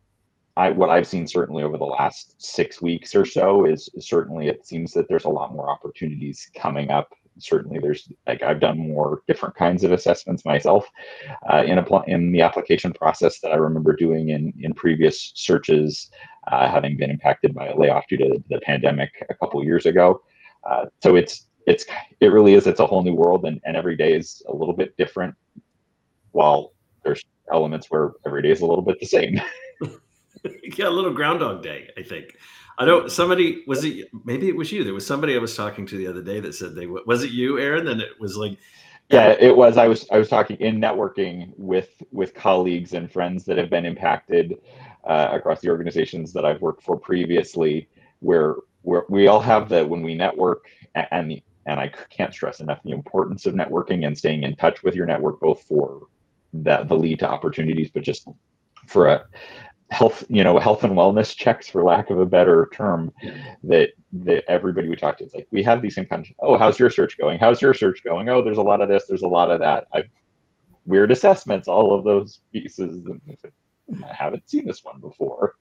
I, 0.57 0.71
what 0.71 0.89
I've 0.89 1.07
seen 1.07 1.25
certainly 1.25 1.63
over 1.63 1.77
the 1.77 1.85
last 1.85 2.35
six 2.37 2.81
weeks 2.81 3.15
or 3.15 3.25
so 3.25 3.63
is 3.63 3.87
certainly 3.99 4.49
it 4.49 4.67
seems 4.67 4.91
that 4.91 5.07
there's 5.07 5.23
a 5.23 5.29
lot 5.29 5.53
more 5.53 5.69
opportunities 5.69 6.49
coming 6.53 6.91
up. 6.91 7.13
Certainly, 7.39 7.79
there's 7.79 8.11
like 8.27 8.41
I've 8.43 8.59
done 8.59 8.77
more 8.77 9.21
different 9.27 9.55
kinds 9.55 9.83
of 9.83 9.91
assessments 9.91 10.45
myself 10.45 10.87
uh, 11.51 11.63
in 11.63 11.77
in 12.07 12.31
the 12.31 12.41
application 12.41 12.93
process 12.93 13.39
that 13.41 13.51
I 13.51 13.55
remember 13.55 13.95
doing 13.95 14.29
in 14.29 14.53
in 14.59 14.73
previous 14.73 15.31
searches, 15.35 16.09
uh, 16.51 16.69
having 16.69 16.97
been 16.97 17.09
impacted 17.09 17.53
by 17.53 17.67
a 17.67 17.77
layoff 17.77 18.07
due 18.07 18.17
to 18.17 18.43
the 18.49 18.59
pandemic 18.61 19.11
a 19.29 19.33
couple 19.35 19.63
years 19.63 19.85
ago. 19.85 20.21
Uh, 20.69 20.85
so 21.01 21.15
it's 21.15 21.47
it's 21.67 21.85
it 22.19 22.27
really 22.27 22.53
is 22.53 22.67
it's 22.67 22.79
a 22.79 22.85
whole 22.85 23.03
new 23.03 23.15
world, 23.15 23.45
and, 23.45 23.61
and 23.65 23.75
every 23.75 23.95
day 23.95 24.13
is 24.13 24.41
a 24.47 24.53
little 24.53 24.75
bit 24.75 24.95
different. 24.97 25.35
While 26.31 26.73
there's 27.03 27.23
elements 27.51 27.87
where 27.89 28.11
every 28.25 28.41
day 28.41 28.51
is 28.51 28.61
a 28.61 28.65
little 28.65 28.83
bit 28.83 28.99
the 28.99 29.05
same. 29.05 29.39
yeah, 30.77 30.87
a 30.87 30.89
little 30.89 31.13
Groundhog 31.13 31.63
Day, 31.63 31.89
I 31.97 32.03
think. 32.03 32.35
I 32.79 32.85
don't. 32.85 33.11
Somebody 33.11 33.63
was 33.67 33.83
it? 33.83 34.09
Maybe 34.23 34.47
it 34.47 34.55
was 34.55 34.71
you. 34.71 34.83
There 34.83 34.93
was 34.93 35.05
somebody 35.05 35.35
I 35.35 35.39
was 35.39 35.55
talking 35.55 35.85
to 35.85 35.97
the 35.97 36.07
other 36.07 36.21
day 36.21 36.39
that 36.39 36.55
said 36.55 36.75
they 36.75 36.87
was 36.87 37.23
it 37.23 37.31
you, 37.31 37.59
Aaron? 37.59 37.85
Then 37.85 37.99
it 37.99 38.19
was 38.19 38.37
like, 38.37 38.57
yeah 39.09 39.35
it 39.39 39.55
was 39.55 39.77
i 39.77 39.87
was 39.87 40.05
i 40.11 40.17
was 40.17 40.29
talking 40.29 40.55
in 40.57 40.79
networking 40.79 41.51
with 41.57 42.01
with 42.11 42.33
colleagues 42.33 42.93
and 42.93 43.11
friends 43.11 43.43
that 43.43 43.57
have 43.57 43.69
been 43.69 43.85
impacted 43.85 44.55
uh, 45.05 45.29
across 45.31 45.61
the 45.61 45.69
organizations 45.69 46.31
that 46.31 46.45
i've 46.45 46.61
worked 46.61 46.83
for 46.83 46.97
previously 46.97 47.89
where 48.19 48.55
where 48.83 49.03
we 49.09 49.27
all 49.27 49.39
have 49.39 49.67
that 49.69 49.87
when 49.87 50.01
we 50.03 50.13
network 50.13 50.65
and 50.95 51.41
and 51.65 51.79
i 51.79 51.91
can't 52.09 52.33
stress 52.33 52.59
enough 52.59 52.81
the 52.83 52.91
importance 52.91 53.45
of 53.45 53.53
networking 53.53 54.05
and 54.05 54.17
staying 54.17 54.43
in 54.43 54.55
touch 54.55 54.83
with 54.83 54.95
your 54.95 55.05
network 55.05 55.39
both 55.39 55.63
for 55.63 56.07
that 56.53 56.87
the 56.87 56.95
lead 56.95 57.19
to 57.19 57.29
opportunities 57.29 57.89
but 57.91 58.03
just 58.03 58.27
for 58.85 59.07
a 59.07 59.25
health 59.91 60.23
you 60.29 60.43
know 60.43 60.59
health 60.59 60.83
and 60.83 60.93
wellness 60.93 61.35
checks 61.35 61.67
for 61.67 61.83
lack 61.83 62.11
of 62.11 62.19
a 62.19 62.25
better 62.25 62.69
term 62.73 63.11
that 63.63 63.89
that 64.13 64.43
everybody 64.47 64.87
we 64.87 64.95
talk 64.95 65.17
to 65.17 65.23
is 65.23 65.33
like 65.33 65.47
we 65.51 65.63
have 65.63 65.81
these 65.81 65.95
same 65.95 66.05
kind 66.05 66.25
of 66.25 66.31
oh 66.39 66.57
how's 66.57 66.79
your 66.79 66.89
search 66.89 67.17
going? 67.17 67.39
How's 67.39 67.61
your 67.61 67.73
search 67.73 68.03
going? 68.03 68.29
Oh 68.29 68.41
there's 68.43 68.57
a 68.57 68.63
lot 68.63 68.81
of 68.81 68.89
this 68.89 69.05
there's 69.07 69.23
a 69.23 69.27
lot 69.27 69.51
of 69.51 69.59
that. 69.59 69.87
I've 69.93 70.09
weird 70.85 71.11
assessments 71.11 71.67
all 71.67 71.93
of 71.93 72.03
those 72.03 72.39
pieces 72.51 73.05
and 73.05 73.21
I 73.29 73.35
said, 73.41 73.51
"Hmm, 73.87 74.03
i 74.03 74.13
haven't 74.13 74.49
seen 74.49 74.65
this 74.65 74.83
one 74.83 74.99
before. 74.99 75.55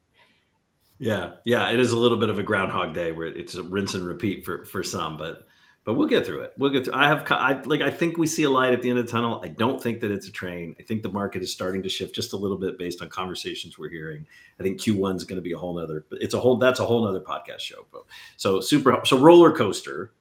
Yeah, 0.99 1.35
yeah, 1.45 1.71
it 1.71 1.79
is 1.79 1.93
a 1.93 1.99
little 1.99 2.19
bit 2.19 2.31
of 2.31 2.39
a 2.39 2.43
Groundhog 2.43 2.93
Day 2.93 3.13
where 3.13 3.29
it's 3.29 3.55
a 3.55 3.63
rinse 3.63 3.95
and 3.95 4.05
repeat 4.05 4.45
for 4.45 4.65
for 4.65 4.83
some, 4.83 5.17
but 5.17 5.47
but 5.85 5.95
we'll 5.95 6.09
get 6.09 6.27
through 6.27 6.41
it. 6.41 6.53
We'll 6.59 6.71
get 6.71 6.85
through. 6.85 6.95
I 6.95 7.07
have, 7.09 7.25
I 7.31 7.61
like, 7.63 7.81
I 7.81 7.91
think 7.91 8.19
we 8.19 8.27
see 8.27 8.43
a 8.43 8.51
light 8.51 8.73
at 8.73 8.83
the 8.83 8.91
end 8.91 8.99
of 8.99 9.07
the 9.07 9.11
tunnel. 9.11 9.41
I 9.43 9.49
don't 9.49 9.83
think 9.83 10.01
that 10.01 10.11
it's 10.11 10.29
a 10.29 10.33
train. 10.33 10.77
I 10.79 10.83
think 10.83 11.03
the 11.03 11.11
market 11.11 11.43
is 11.43 11.51
starting 11.53 11.83
to 11.83 11.89
shift 11.89 12.15
just 12.15 12.35
a 12.35 12.37
little 12.37 12.59
bit 12.59 12.79
based 12.79 13.01
on 13.01 13.09
conversations 13.09 13.79
we're 13.79 13.89
hearing. 13.89 14.27
I 14.61 14.63
think 14.63 14.81
Q1 14.81 15.17
is 15.17 15.25
going 15.25 15.37
to 15.37 15.43
be 15.43 15.53
a 15.53 15.59
whole 15.59 15.75
nother, 15.75 16.05
it's 16.11 16.35
a 16.35 16.41
whole, 16.41 16.57
that's 16.57 16.81
a 16.81 16.85
whole 16.87 17.05
nother 17.05 17.21
podcast 17.21 17.61
show. 17.61 17.87
So 18.37 18.61
super, 18.61 19.01
so 19.05 19.19
roller 19.19 19.51
coaster 19.51 20.13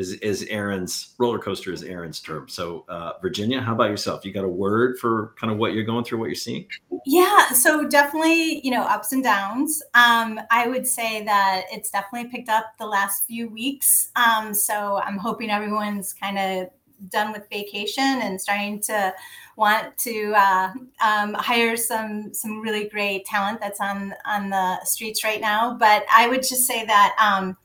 is 0.00 0.12
is 0.14 0.46
Aaron's 0.48 1.14
roller 1.18 1.38
coaster 1.38 1.72
is 1.72 1.82
Aaron's 1.82 2.20
term. 2.20 2.48
So 2.48 2.86
uh, 2.88 3.12
Virginia, 3.20 3.60
how 3.60 3.74
about 3.74 3.90
yourself? 3.90 4.24
You 4.24 4.32
got 4.32 4.44
a 4.44 4.48
word 4.48 4.98
for 4.98 5.34
kind 5.38 5.52
of 5.52 5.58
what 5.58 5.74
you're 5.74 5.84
going 5.84 6.04
through, 6.04 6.18
what 6.18 6.26
you're 6.26 6.34
seeing? 6.34 6.66
Yeah, 7.04 7.50
so 7.50 7.86
definitely, 7.86 8.64
you 8.64 8.70
know, 8.70 8.82
ups 8.82 9.12
and 9.12 9.22
downs. 9.22 9.82
Um, 9.94 10.40
I 10.50 10.68
would 10.68 10.86
say 10.86 11.22
that 11.24 11.64
it's 11.70 11.90
definitely 11.90 12.30
picked 12.30 12.48
up 12.48 12.72
the 12.78 12.86
last 12.86 13.26
few 13.26 13.50
weeks. 13.50 14.08
Um, 14.16 14.54
so 14.54 15.00
I'm 15.04 15.18
hoping 15.18 15.50
everyone's 15.50 16.14
kind 16.14 16.38
of 16.38 16.70
done 17.10 17.32
with 17.32 17.48
vacation 17.50 18.02
and 18.04 18.40
starting 18.40 18.80
to 18.82 19.14
want 19.56 19.96
to 19.98 20.32
uh, 20.36 20.72
um, 21.04 21.34
hire 21.34 21.76
some 21.76 22.32
some 22.32 22.60
really 22.60 22.88
great 22.88 23.26
talent 23.26 23.60
that's 23.60 23.80
on 23.80 24.14
on 24.26 24.48
the 24.48 24.82
streets 24.84 25.24
right 25.24 25.40
now. 25.42 25.76
But 25.78 26.04
I 26.10 26.26
would 26.26 26.42
just 26.42 26.66
say 26.66 26.86
that 26.86 27.14
um, 27.20 27.56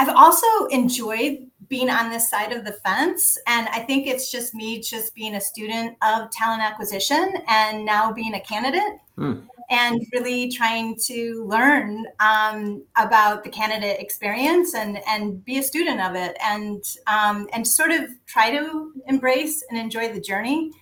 I've 0.00 0.16
also 0.16 0.46
enjoyed 0.70 1.46
being 1.68 1.90
on 1.90 2.08
this 2.08 2.30
side 2.30 2.52
of 2.52 2.64
the 2.64 2.72
fence. 2.72 3.36
And 3.46 3.68
I 3.68 3.80
think 3.80 4.06
it's 4.06 4.32
just 4.32 4.54
me 4.54 4.80
just 4.80 5.14
being 5.14 5.34
a 5.34 5.40
student 5.40 5.98
of 6.00 6.30
talent 6.30 6.62
acquisition 6.62 7.34
and 7.46 7.84
now 7.84 8.10
being 8.10 8.32
a 8.32 8.40
candidate 8.40 8.98
mm. 9.18 9.42
and 9.68 10.00
really 10.14 10.50
trying 10.50 10.96
to 11.04 11.44
learn 11.46 12.06
um, 12.18 12.82
about 12.96 13.44
the 13.44 13.50
candidate 13.50 14.00
experience 14.00 14.74
and, 14.74 15.00
and 15.06 15.44
be 15.44 15.58
a 15.58 15.62
student 15.62 16.00
of 16.00 16.16
it 16.16 16.34
and, 16.42 16.82
um, 17.06 17.46
and 17.52 17.68
sort 17.68 17.90
of 17.90 18.08
try 18.24 18.50
to 18.50 18.94
embrace 19.06 19.62
and 19.68 19.78
enjoy 19.78 20.10
the 20.10 20.20
journey. 20.20 20.72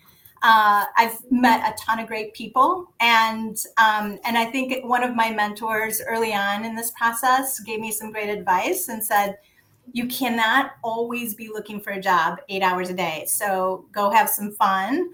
Uh, 0.42 0.84
I've 0.96 1.18
met 1.30 1.72
a 1.72 1.76
ton 1.76 1.98
of 1.98 2.06
great 2.06 2.32
people, 2.34 2.92
and 3.00 3.56
um, 3.76 4.18
and 4.24 4.38
I 4.38 4.46
think 4.46 4.84
one 4.84 5.02
of 5.02 5.14
my 5.14 5.30
mentors 5.30 6.00
early 6.06 6.32
on 6.32 6.64
in 6.64 6.74
this 6.74 6.90
process 6.92 7.60
gave 7.60 7.80
me 7.80 7.90
some 7.90 8.12
great 8.12 8.28
advice 8.28 8.88
and 8.88 9.04
said, 9.04 9.38
you 9.92 10.06
cannot 10.06 10.72
always 10.82 11.34
be 11.34 11.48
looking 11.48 11.80
for 11.80 11.90
a 11.92 12.00
job 12.00 12.38
eight 12.48 12.62
hours 12.62 12.90
a 12.90 12.94
day. 12.94 13.24
So 13.26 13.86
go 13.92 14.10
have 14.10 14.28
some 14.28 14.52
fun 14.52 15.10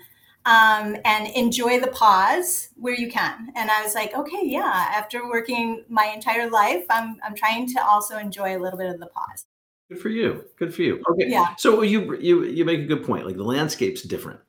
um, 0.47 0.97
and 1.05 1.29
enjoy 1.35 1.81
the 1.81 1.89
pause 1.89 2.69
where 2.77 2.95
you 2.95 3.11
can. 3.11 3.53
And 3.55 3.71
I 3.71 3.83
was 3.83 3.95
like, 3.95 4.15
okay, 4.15 4.43
yeah. 4.43 4.91
After 4.95 5.29
working 5.29 5.85
my 5.89 6.11
entire 6.15 6.51
life, 6.51 6.85
I'm 6.91 7.19
I'm 7.25 7.35
trying 7.35 7.67
to 7.75 7.85
also 7.85 8.19
enjoy 8.19 8.57
a 8.57 8.61
little 8.61 8.79
bit 8.79 8.91
of 8.93 9.01
the 9.01 9.07
pause. 9.07 9.47
Good 9.89 10.01
for 10.01 10.09
you. 10.09 10.45
Good 10.57 10.75
for 10.75 10.83
you. 10.83 11.03
Okay. 11.11 11.29
Yeah. 11.29 11.55
So 11.59 11.83
you 11.83 12.17
you 12.17 12.45
you 12.45 12.65
make 12.65 12.81
a 12.81 12.87
good 12.87 13.05
point. 13.05 13.27
Like 13.27 13.37
the 13.37 13.45
landscape's 13.45 14.03
different 14.03 14.41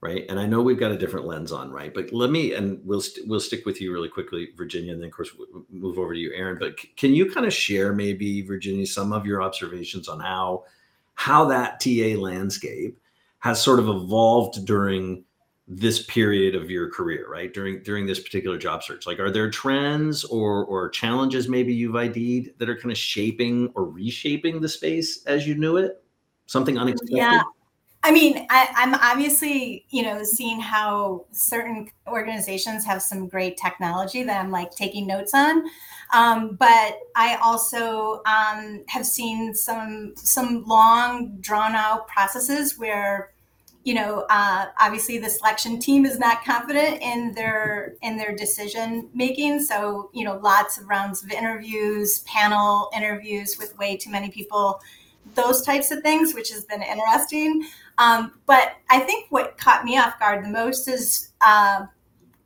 right? 0.00 0.24
And 0.28 0.38
I 0.38 0.46
know 0.46 0.62
we've 0.62 0.78
got 0.78 0.92
a 0.92 0.98
different 0.98 1.26
lens 1.26 1.50
on, 1.50 1.70
right? 1.70 1.92
But 1.92 2.12
let 2.12 2.30
me, 2.30 2.54
and 2.54 2.80
we'll 2.84 2.98
we 2.98 3.04
st- 3.04 3.28
we'll 3.28 3.40
stick 3.40 3.66
with 3.66 3.80
you 3.80 3.92
really 3.92 4.08
quickly, 4.08 4.48
Virginia, 4.56 4.92
and 4.92 5.00
then 5.00 5.08
of 5.08 5.14
course 5.14 5.30
we'll 5.36 5.64
move 5.70 5.98
over 5.98 6.14
to 6.14 6.18
you, 6.20 6.32
Aaron. 6.34 6.56
But 6.58 6.78
c- 6.80 6.92
can 6.96 7.14
you 7.14 7.30
kind 7.30 7.46
of 7.46 7.52
share 7.52 7.92
maybe, 7.92 8.42
Virginia, 8.42 8.86
some 8.86 9.12
of 9.12 9.26
your 9.26 9.42
observations 9.42 10.08
on 10.08 10.20
how 10.20 10.64
how 11.14 11.46
that 11.46 11.80
TA 11.80 12.16
landscape 12.20 12.98
has 13.40 13.60
sort 13.60 13.80
of 13.80 13.88
evolved 13.88 14.64
during 14.64 15.24
this 15.66 16.04
period 16.04 16.54
of 16.54 16.70
your 16.70 16.88
career, 16.90 17.28
right? 17.28 17.52
During 17.52 17.82
during 17.82 18.06
this 18.06 18.20
particular 18.20 18.56
job 18.56 18.82
search, 18.84 19.06
like 19.06 19.18
are 19.18 19.30
there 19.30 19.50
trends 19.50 20.24
or 20.24 20.64
or 20.64 20.88
challenges 20.90 21.48
maybe 21.48 21.74
you've 21.74 21.96
ID'd 21.96 22.54
that 22.58 22.68
are 22.68 22.76
kind 22.76 22.92
of 22.92 22.98
shaping 22.98 23.70
or 23.74 23.84
reshaping 23.84 24.60
the 24.60 24.68
space 24.68 25.24
as 25.24 25.46
you 25.46 25.56
knew 25.56 25.76
it? 25.76 26.02
Something 26.46 26.78
unexpected. 26.78 27.16
Yeah. 27.16 27.42
I 28.04 28.12
mean, 28.12 28.46
I, 28.48 28.68
am 28.76 28.94
obviously, 28.94 29.84
you 29.90 30.02
know, 30.02 30.22
seeing 30.22 30.60
how 30.60 31.26
certain 31.32 31.90
organizations 32.06 32.84
have 32.84 33.02
some 33.02 33.26
great 33.26 33.56
technology 33.56 34.22
that 34.22 34.40
I'm 34.40 34.52
like 34.52 34.70
taking 34.70 35.06
notes 35.06 35.34
on. 35.34 35.64
Um, 36.14 36.54
but 36.54 36.98
I 37.16 37.38
also 37.42 38.22
um, 38.24 38.84
have 38.86 39.04
seen 39.04 39.52
some 39.52 40.14
some 40.16 40.64
long, 40.64 41.38
drawn 41.40 41.74
out 41.74 42.06
processes 42.06 42.78
where, 42.78 43.32
you 43.82 43.94
know, 43.94 44.26
uh, 44.30 44.66
obviously 44.78 45.18
the 45.18 45.28
selection 45.28 45.80
team 45.80 46.06
is 46.06 46.18
not 46.20 46.44
confident 46.44 47.02
in 47.02 47.34
their 47.34 47.94
in 48.02 48.16
their 48.16 48.34
decision 48.34 49.10
making. 49.12 49.60
So, 49.60 50.08
you 50.14 50.24
know, 50.24 50.38
lots 50.38 50.78
of 50.78 50.88
rounds 50.88 51.24
of 51.24 51.32
interviews, 51.32 52.20
panel 52.20 52.90
interviews 52.96 53.58
with 53.58 53.76
way 53.76 53.96
too 53.96 54.10
many 54.10 54.30
people 54.30 54.80
those 55.34 55.62
types 55.62 55.90
of 55.90 56.02
things, 56.02 56.34
which 56.34 56.50
has 56.50 56.64
been 56.64 56.82
interesting. 56.82 57.66
Um, 57.98 58.40
but 58.46 58.76
I 58.90 59.00
think 59.00 59.26
what 59.30 59.58
caught 59.58 59.84
me 59.84 59.98
off 59.98 60.18
guard 60.18 60.44
the 60.44 60.48
most 60.48 60.88
is 60.88 61.32
uh, 61.40 61.86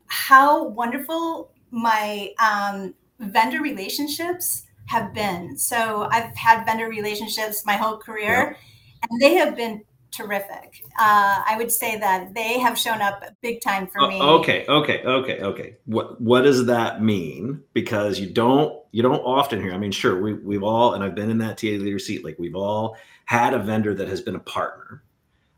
how 0.07 0.65
wonderful 0.65 1.53
my 1.71 2.31
um, 2.39 2.95
vendor 3.19 3.61
relationships 3.61 4.65
have 4.87 5.15
been. 5.15 5.57
So 5.57 6.09
I've 6.11 6.35
had 6.37 6.65
vendor 6.65 6.89
relationships 6.89 7.65
my 7.65 7.77
whole 7.77 7.97
career, 7.97 8.57
yeah. 8.57 9.07
and 9.11 9.21
they 9.21 9.35
have 9.35 9.57
been 9.57 9.85
terrific. 10.11 10.85
Uh, 10.99 11.43
I 11.47 11.57
would 11.57 11.73
say 11.73 11.99
that 11.99 12.35
they 12.35 12.59
have 12.59 12.79
shown 12.79 13.01
up 13.01 13.25
big 13.41 13.61
time 13.61 13.87
for 13.87 14.07
me. 14.07 14.21
Okay, 14.21 14.65
okay, 14.69 15.03
okay, 15.03 15.41
okay. 15.41 15.77
What 15.87 16.21
what 16.21 16.43
does 16.43 16.67
that 16.67 17.03
mean? 17.03 17.63
Because 17.73 18.21
you 18.21 18.29
don't 18.29 18.79
you 18.93 19.03
don't 19.03 19.21
often 19.21 19.61
hear. 19.61 19.73
I 19.73 19.79
mean, 19.79 19.93
sure, 19.93 20.21
we 20.21 20.35
we've 20.35 20.63
all 20.63 20.95
and 20.95 21.03
I've 21.03 21.15
been 21.15 21.31
in 21.31 21.39
that 21.39 21.59
TA 21.59 21.69
leader 21.69 21.99
seat. 21.99 22.25
Like 22.25 22.39
we've 22.39 22.57
all 22.57 22.97
had 23.25 23.55
a 23.55 23.59
vendor 23.59 23.95
that 23.95 24.09
has 24.09 24.21
been 24.21 24.37
a 24.37 24.41
partner. 24.41 25.02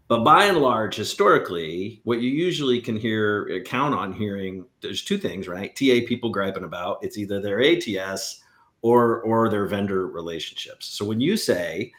But 0.07 0.23
by 0.23 0.45
and 0.45 0.59
large, 0.59 0.97
historically, 0.97 2.01
what 2.05 2.21
you 2.21 2.31
usually 2.31 2.81
can 2.81 2.97
hear 2.97 3.51
uh, 3.55 3.61
count 3.69 3.95
on 3.95 4.13
hearing 4.13 4.67
there's 4.83 5.03
two 5.03 5.17
things, 5.17 5.49
right? 5.49 5.75
TA 5.75 6.07
people 6.07 6.31
griping 6.31 6.65
about 6.65 6.99
it's 7.03 7.17
either 7.17 7.41
their 7.41 7.63
ATS 7.63 8.43
or 8.83 9.23
or 9.23 9.49
their 9.49 9.67
vendor 9.67 10.07
relationships. 10.07 10.87
So 10.87 11.05
when 11.05 11.21
you 11.21 11.37
say 11.37 11.93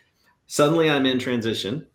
suddenly 0.47 0.89
I'm 0.89 1.05
in 1.05 1.17
transition 1.17 1.87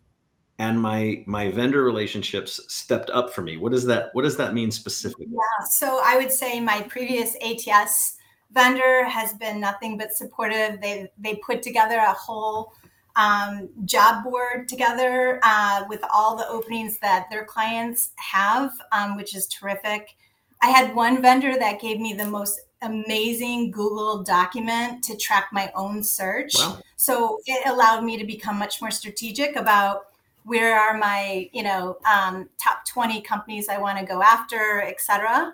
and 0.61 0.79
my 0.79 1.23
my 1.25 1.49
vendor 1.49 1.83
relationships 1.83 2.59
stepped 2.67 3.09
up 3.09 3.33
for 3.33 3.41
me 3.41 3.57
what 3.57 3.71
does 3.71 3.85
that 3.85 4.09
what 4.13 4.21
does 4.21 4.37
that 4.37 4.53
mean 4.53 4.69
specifically 4.69 5.25
yeah 5.29 5.65
so 5.65 5.99
i 6.05 6.17
would 6.17 6.31
say 6.31 6.59
my 6.59 6.81
previous 6.83 7.35
ats 7.41 8.17
vendor 8.51 9.03
has 9.05 9.33
been 9.33 9.59
nothing 9.59 9.97
but 9.97 10.13
supportive 10.13 10.79
they 10.79 11.09
they 11.17 11.35
put 11.37 11.63
together 11.63 11.97
a 11.97 12.13
whole 12.13 12.73
um, 13.15 13.69
job 13.85 14.23
board 14.23 14.67
together 14.67 15.39
uh, 15.43 15.83
with 15.89 16.01
all 16.13 16.35
the 16.35 16.47
openings 16.47 16.97
that 16.99 17.27
their 17.29 17.45
clients 17.45 18.11
have 18.15 18.71
um, 18.91 19.15
which 19.15 19.35
is 19.35 19.47
terrific. 19.47 20.15
I 20.61 20.69
had 20.69 20.95
one 20.95 21.21
vendor 21.21 21.57
that 21.57 21.81
gave 21.81 21.99
me 21.99 22.13
the 22.13 22.27
most 22.27 22.61
amazing 22.83 23.71
google 23.71 24.23
document 24.23 25.03
to 25.03 25.15
track 25.15 25.49
my 25.51 25.71
own 25.75 26.03
search. 26.03 26.53
Wow. 26.55 26.79
so 26.95 27.39
it 27.45 27.67
allowed 27.67 28.03
me 28.03 28.17
to 28.17 28.25
become 28.25 28.57
much 28.57 28.81
more 28.81 28.91
strategic 28.91 29.55
about 29.55 30.07
where 30.43 30.79
are 30.79 30.97
my 30.97 31.49
you 31.53 31.63
know 31.63 31.97
um, 32.11 32.49
top 32.57 32.85
20 32.87 33.21
companies 33.21 33.69
i 33.69 33.77
want 33.77 33.97
to 33.99 34.05
go 34.05 34.21
after 34.21 34.81
etc 34.81 35.53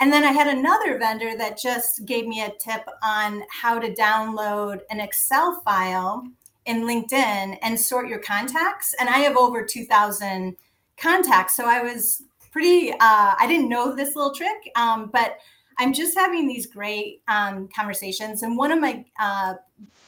and 0.00 0.12
then 0.12 0.24
i 0.24 0.30
had 0.30 0.46
another 0.46 0.98
vendor 0.98 1.36
that 1.36 1.58
just 1.58 2.04
gave 2.04 2.26
me 2.26 2.42
a 2.42 2.52
tip 2.60 2.86
on 3.02 3.42
how 3.50 3.78
to 3.78 3.92
download 3.94 4.80
an 4.90 5.00
excel 5.00 5.60
file 5.62 6.24
in 6.68 6.82
linkedin 6.82 7.58
and 7.62 7.78
sort 7.78 8.08
your 8.08 8.20
contacts 8.20 8.94
and 9.00 9.08
i 9.08 9.18
have 9.18 9.36
over 9.36 9.64
2000 9.64 10.56
contacts 10.96 11.56
so 11.56 11.64
i 11.66 11.82
was 11.82 12.22
pretty 12.52 12.92
uh, 12.92 13.34
i 13.38 13.46
didn't 13.48 13.68
know 13.68 13.94
this 13.94 14.14
little 14.14 14.32
trick 14.32 14.70
um, 14.76 15.10
but 15.12 15.38
i'm 15.78 15.92
just 15.92 16.16
having 16.16 16.46
these 16.46 16.66
great 16.66 17.22
um, 17.28 17.68
conversations 17.74 18.42
and 18.42 18.56
one 18.56 18.70
of 18.70 18.80
my 18.80 19.04
uh, 19.18 19.54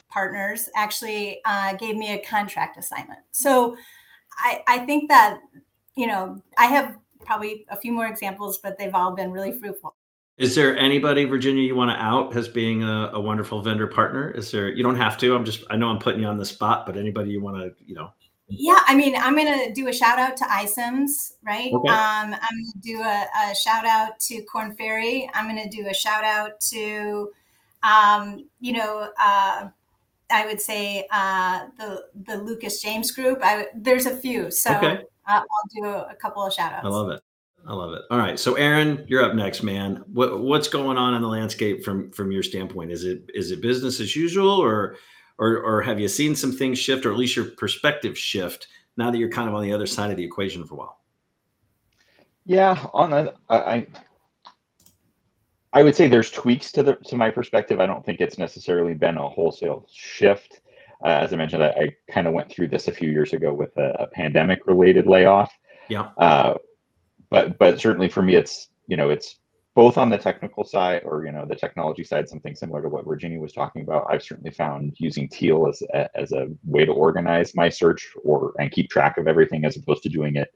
partners 0.09 0.69
actually 0.75 1.39
uh, 1.45 1.73
gave 1.73 1.97
me 1.97 2.13
a 2.13 2.19
contract 2.19 2.77
assignment 2.77 3.19
so 3.31 3.75
I, 4.37 4.63
I 4.67 4.77
think 4.79 5.09
that, 5.09 5.39
you 5.95 6.07
know, 6.07 6.41
I 6.57 6.65
have 6.65 6.97
probably 7.25 7.65
a 7.69 7.77
few 7.77 7.91
more 7.91 8.07
examples, 8.07 8.57
but 8.57 8.77
they've 8.77 8.93
all 8.93 9.15
been 9.15 9.31
really 9.31 9.51
fruitful. 9.51 9.95
Is 10.41 10.55
there 10.55 10.75
anybody, 10.75 11.25
Virginia, 11.25 11.61
you 11.61 11.75
want 11.75 11.91
to 11.91 12.03
out 12.03 12.35
as 12.35 12.47
being 12.47 12.83
a, 12.83 13.11
a, 13.13 13.21
wonderful 13.21 13.61
vendor 13.61 13.85
partner? 13.85 14.31
Is 14.31 14.49
there, 14.49 14.69
you 14.69 14.81
don't 14.81 14.95
have 14.95 15.15
to, 15.19 15.35
I'm 15.35 15.45
just, 15.45 15.63
I 15.69 15.75
know 15.75 15.89
I'm 15.89 15.99
putting 15.99 16.21
you 16.21 16.27
on 16.27 16.37
the 16.37 16.45
spot, 16.45 16.87
but 16.87 16.97
anybody 16.97 17.29
you 17.29 17.41
want 17.41 17.57
to, 17.57 17.71
you 17.85 17.93
know? 17.93 18.09
Yeah, 18.47 18.79
I 18.87 18.95
mean, 18.95 19.15
I'm 19.15 19.35
going 19.35 19.67
to 19.67 19.71
do 19.71 19.87
a 19.87 19.93
shout 19.93 20.17
out 20.17 20.35
to 20.37 20.43
iCIMS, 20.45 21.33
right? 21.45 21.71
Okay. 21.71 21.89
Um, 21.89 22.33
I'm 22.33 22.33
going 22.33 22.71
to 22.73 22.79
do 22.81 23.01
a, 23.01 23.27
a, 23.51 23.55
shout 23.55 23.85
out 23.85 24.19
to 24.21 24.41
Korn 24.45 24.75
Ferry. 24.75 25.29
I'm 25.35 25.47
going 25.47 25.69
to 25.69 25.69
do 25.69 25.87
a 25.87 25.93
shout 25.93 26.23
out 26.23 26.59
to, 26.71 27.29
um, 27.83 28.49
you 28.59 28.73
know, 28.73 29.11
uh, 29.19 29.69
I 30.31 30.45
would 30.47 30.59
say 30.59 31.05
uh, 31.11 31.67
the 31.77 32.05
the 32.25 32.37
Lucas 32.37 32.81
James 32.81 33.11
group. 33.11 33.39
I, 33.43 33.67
there's 33.75 34.05
a 34.05 34.15
few, 34.15 34.49
so 34.49 34.75
okay. 34.77 35.03
uh, 35.27 35.41
I'll 35.41 35.69
do 35.75 35.85
a, 35.85 36.07
a, 36.11 36.15
couple 36.15 36.43
of 36.43 36.53
shout 36.53 36.71
outs. 36.71 36.85
I 36.85 36.89
love 36.89 37.09
it. 37.11 37.21
I 37.67 37.73
love 37.73 37.93
it. 37.93 38.01
All 38.09 38.17
right, 38.17 38.39
so 38.39 38.55
Aaron, 38.55 39.05
you're 39.07 39.23
up 39.23 39.35
next, 39.35 39.61
man. 39.61 40.03
What 40.11 40.41
what's 40.41 40.67
going 40.67 40.97
on 40.97 41.13
in 41.13 41.21
the 41.21 41.27
landscape 41.27 41.83
from 41.83 42.11
from 42.11 42.31
your 42.31 42.43
standpoint? 42.43 42.91
Is 42.91 43.03
it 43.03 43.29
is 43.33 43.51
it 43.51 43.61
business 43.61 43.99
as 43.99 44.15
usual, 44.15 44.49
or 44.49 44.97
or 45.37 45.57
or 45.59 45.81
have 45.81 45.99
you 45.99 46.07
seen 46.07 46.35
some 46.35 46.51
things 46.51 46.79
shift, 46.79 47.05
or 47.05 47.11
at 47.11 47.17
least 47.17 47.35
your 47.35 47.45
perspective 47.45 48.17
shift 48.17 48.67
now 48.97 49.11
that 49.11 49.17
you're 49.17 49.29
kind 49.29 49.47
of 49.47 49.55
on 49.55 49.61
the 49.61 49.73
other 49.73 49.85
side 49.85 50.11
of 50.11 50.17
the 50.17 50.23
equation 50.23 50.65
for 50.65 50.73
a 50.73 50.77
while? 50.77 50.99
Yeah, 52.45 52.83
on 52.93 53.11
the 53.11 53.33
I 53.49 53.87
I 55.73 55.83
would 55.83 55.95
say 55.95 56.07
there's 56.07 56.31
tweaks 56.31 56.71
to 56.73 56.83
the 56.83 56.95
to 56.95 57.15
my 57.15 57.29
perspective. 57.29 57.79
I 57.79 57.85
don't 57.85 58.05
think 58.05 58.21
it's 58.21 58.37
necessarily 58.37 58.93
been 58.93 59.17
a 59.17 59.29
wholesale 59.29 59.87
shift. 59.91 60.61
Uh, 61.03 61.19
as 61.21 61.33
I 61.33 61.35
mentioned, 61.35 61.63
I, 61.63 61.69
I 61.69 61.95
kind 62.11 62.27
of 62.27 62.33
went 62.33 62.51
through 62.51 62.67
this 62.67 62.87
a 62.87 62.91
few 62.91 63.09
years 63.09 63.33
ago 63.33 63.53
with 63.53 63.75
a, 63.77 63.95
a 63.99 64.07
pandemic 64.07 64.67
related 64.67 65.07
layoff. 65.07 65.51
Yeah. 65.87 66.09
Uh, 66.17 66.55
but 67.31 67.57
but 67.57 67.79
certainly 67.79 68.09
for 68.09 68.21
me, 68.21 68.35
it's 68.35 68.69
you 68.87 68.97
know 68.97 69.09
it's 69.09 69.37
both 69.73 69.97
on 69.97 70.09
the 70.09 70.17
technical 70.17 70.63
side 70.63 71.01
or 71.05 71.25
you 71.25 71.31
know 71.31 71.45
the 71.45 71.55
technology 71.55 72.03
side 72.03 72.27
something 72.27 72.53
similar 72.53 72.81
to 72.81 72.89
what 72.89 73.05
virginia 73.05 73.39
was 73.39 73.53
talking 73.53 73.81
about. 73.81 74.05
I've 74.09 74.21
certainly 74.21 74.51
found 74.51 74.95
using 74.99 75.29
teal 75.29 75.65
as 75.67 75.81
a, 75.93 76.09
as 76.15 76.33
a 76.33 76.49
way 76.65 76.85
to 76.85 76.91
organize 76.91 77.55
my 77.55 77.69
search 77.69 78.11
or 78.23 78.53
and 78.59 78.71
keep 78.71 78.89
track 78.89 79.17
of 79.17 79.27
everything 79.27 79.65
as 79.65 79.77
opposed 79.77 80.03
to 80.03 80.09
doing 80.09 80.35
it 80.35 80.49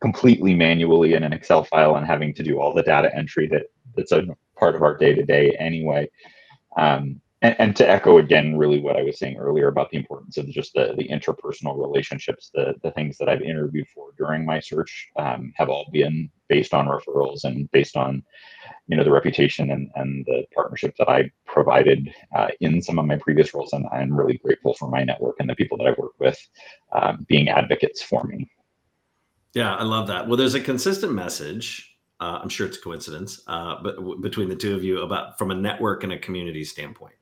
completely 0.00 0.54
manually 0.54 1.14
in 1.14 1.22
an 1.22 1.32
excel 1.32 1.64
file 1.64 1.96
and 1.96 2.06
having 2.06 2.32
to 2.34 2.42
do 2.42 2.60
all 2.60 2.72
the 2.72 2.82
data 2.82 3.14
entry 3.14 3.46
that 3.48 3.62
that's 3.96 4.12
a 4.12 4.24
part 4.56 4.74
of 4.74 4.82
our 4.82 4.96
day 4.96 5.14
to 5.14 5.24
day 5.24 5.56
anyway. 5.58 6.08
Um, 6.76 7.20
and, 7.42 7.56
and, 7.58 7.76
to 7.76 7.88
echo 7.88 8.18
again 8.18 8.56
really 8.56 8.80
what 8.80 8.96
i 8.96 9.02
was 9.02 9.18
saying 9.18 9.36
earlier 9.36 9.68
about 9.68 9.90
the 9.90 9.96
importance 9.98 10.36
of 10.36 10.48
just 10.48 10.72
the, 10.74 10.94
the 10.96 11.08
interpersonal 11.08 11.78
relationships 11.78 12.50
the, 12.54 12.74
the 12.82 12.90
things 12.92 13.18
that 13.18 13.28
i've 13.28 13.42
interviewed 13.42 13.86
for 13.94 14.10
during 14.16 14.46
my 14.46 14.60
search 14.60 15.08
um, 15.18 15.52
have 15.56 15.68
all 15.68 15.86
been 15.92 16.30
based 16.48 16.72
on 16.72 16.86
referrals 16.86 17.44
and 17.44 17.70
based 17.72 17.96
on 17.96 18.22
you 18.86 18.96
know 18.96 19.04
the 19.04 19.10
reputation 19.10 19.70
and, 19.70 19.90
and 19.96 20.24
the 20.26 20.44
partnership 20.54 20.94
that 20.98 21.08
i 21.08 21.30
provided 21.46 22.14
uh, 22.36 22.48
in 22.60 22.80
some 22.80 22.98
of 22.98 23.06
my 23.06 23.16
previous 23.16 23.52
roles. 23.54 23.72
And 23.72 23.86
i'm 23.92 24.12
really 24.12 24.38
grateful 24.38 24.74
for 24.74 24.88
my 24.88 25.04
network 25.04 25.36
and 25.40 25.48
the 25.48 25.54
people 25.54 25.76
that 25.78 25.86
i've 25.86 25.98
worked 25.98 26.20
with 26.20 26.38
um, 26.92 27.26
being 27.28 27.48
advocates 27.48 28.02
for 28.02 28.24
me. 28.24 28.48
Yeah 29.54 29.74
i 29.76 29.82
love 29.82 30.06
that. 30.08 30.28
Well 30.28 30.36
there's 30.36 30.54
a 30.54 30.60
consistent 30.60 31.12
message 31.12 31.96
uh, 32.20 32.38
i'm 32.42 32.48
sure 32.48 32.66
it's 32.66 32.78
coincidence 32.78 33.42
uh, 33.46 33.76
but 33.82 33.96
w- 33.96 34.20
between 34.20 34.48
the 34.48 34.56
two 34.56 34.74
of 34.74 34.84
you 34.84 35.00
about 35.02 35.38
from 35.38 35.50
a 35.50 35.54
network 35.54 36.04
and 36.04 36.12
a 36.12 36.18
community 36.18 36.64
standpoint 36.64 37.14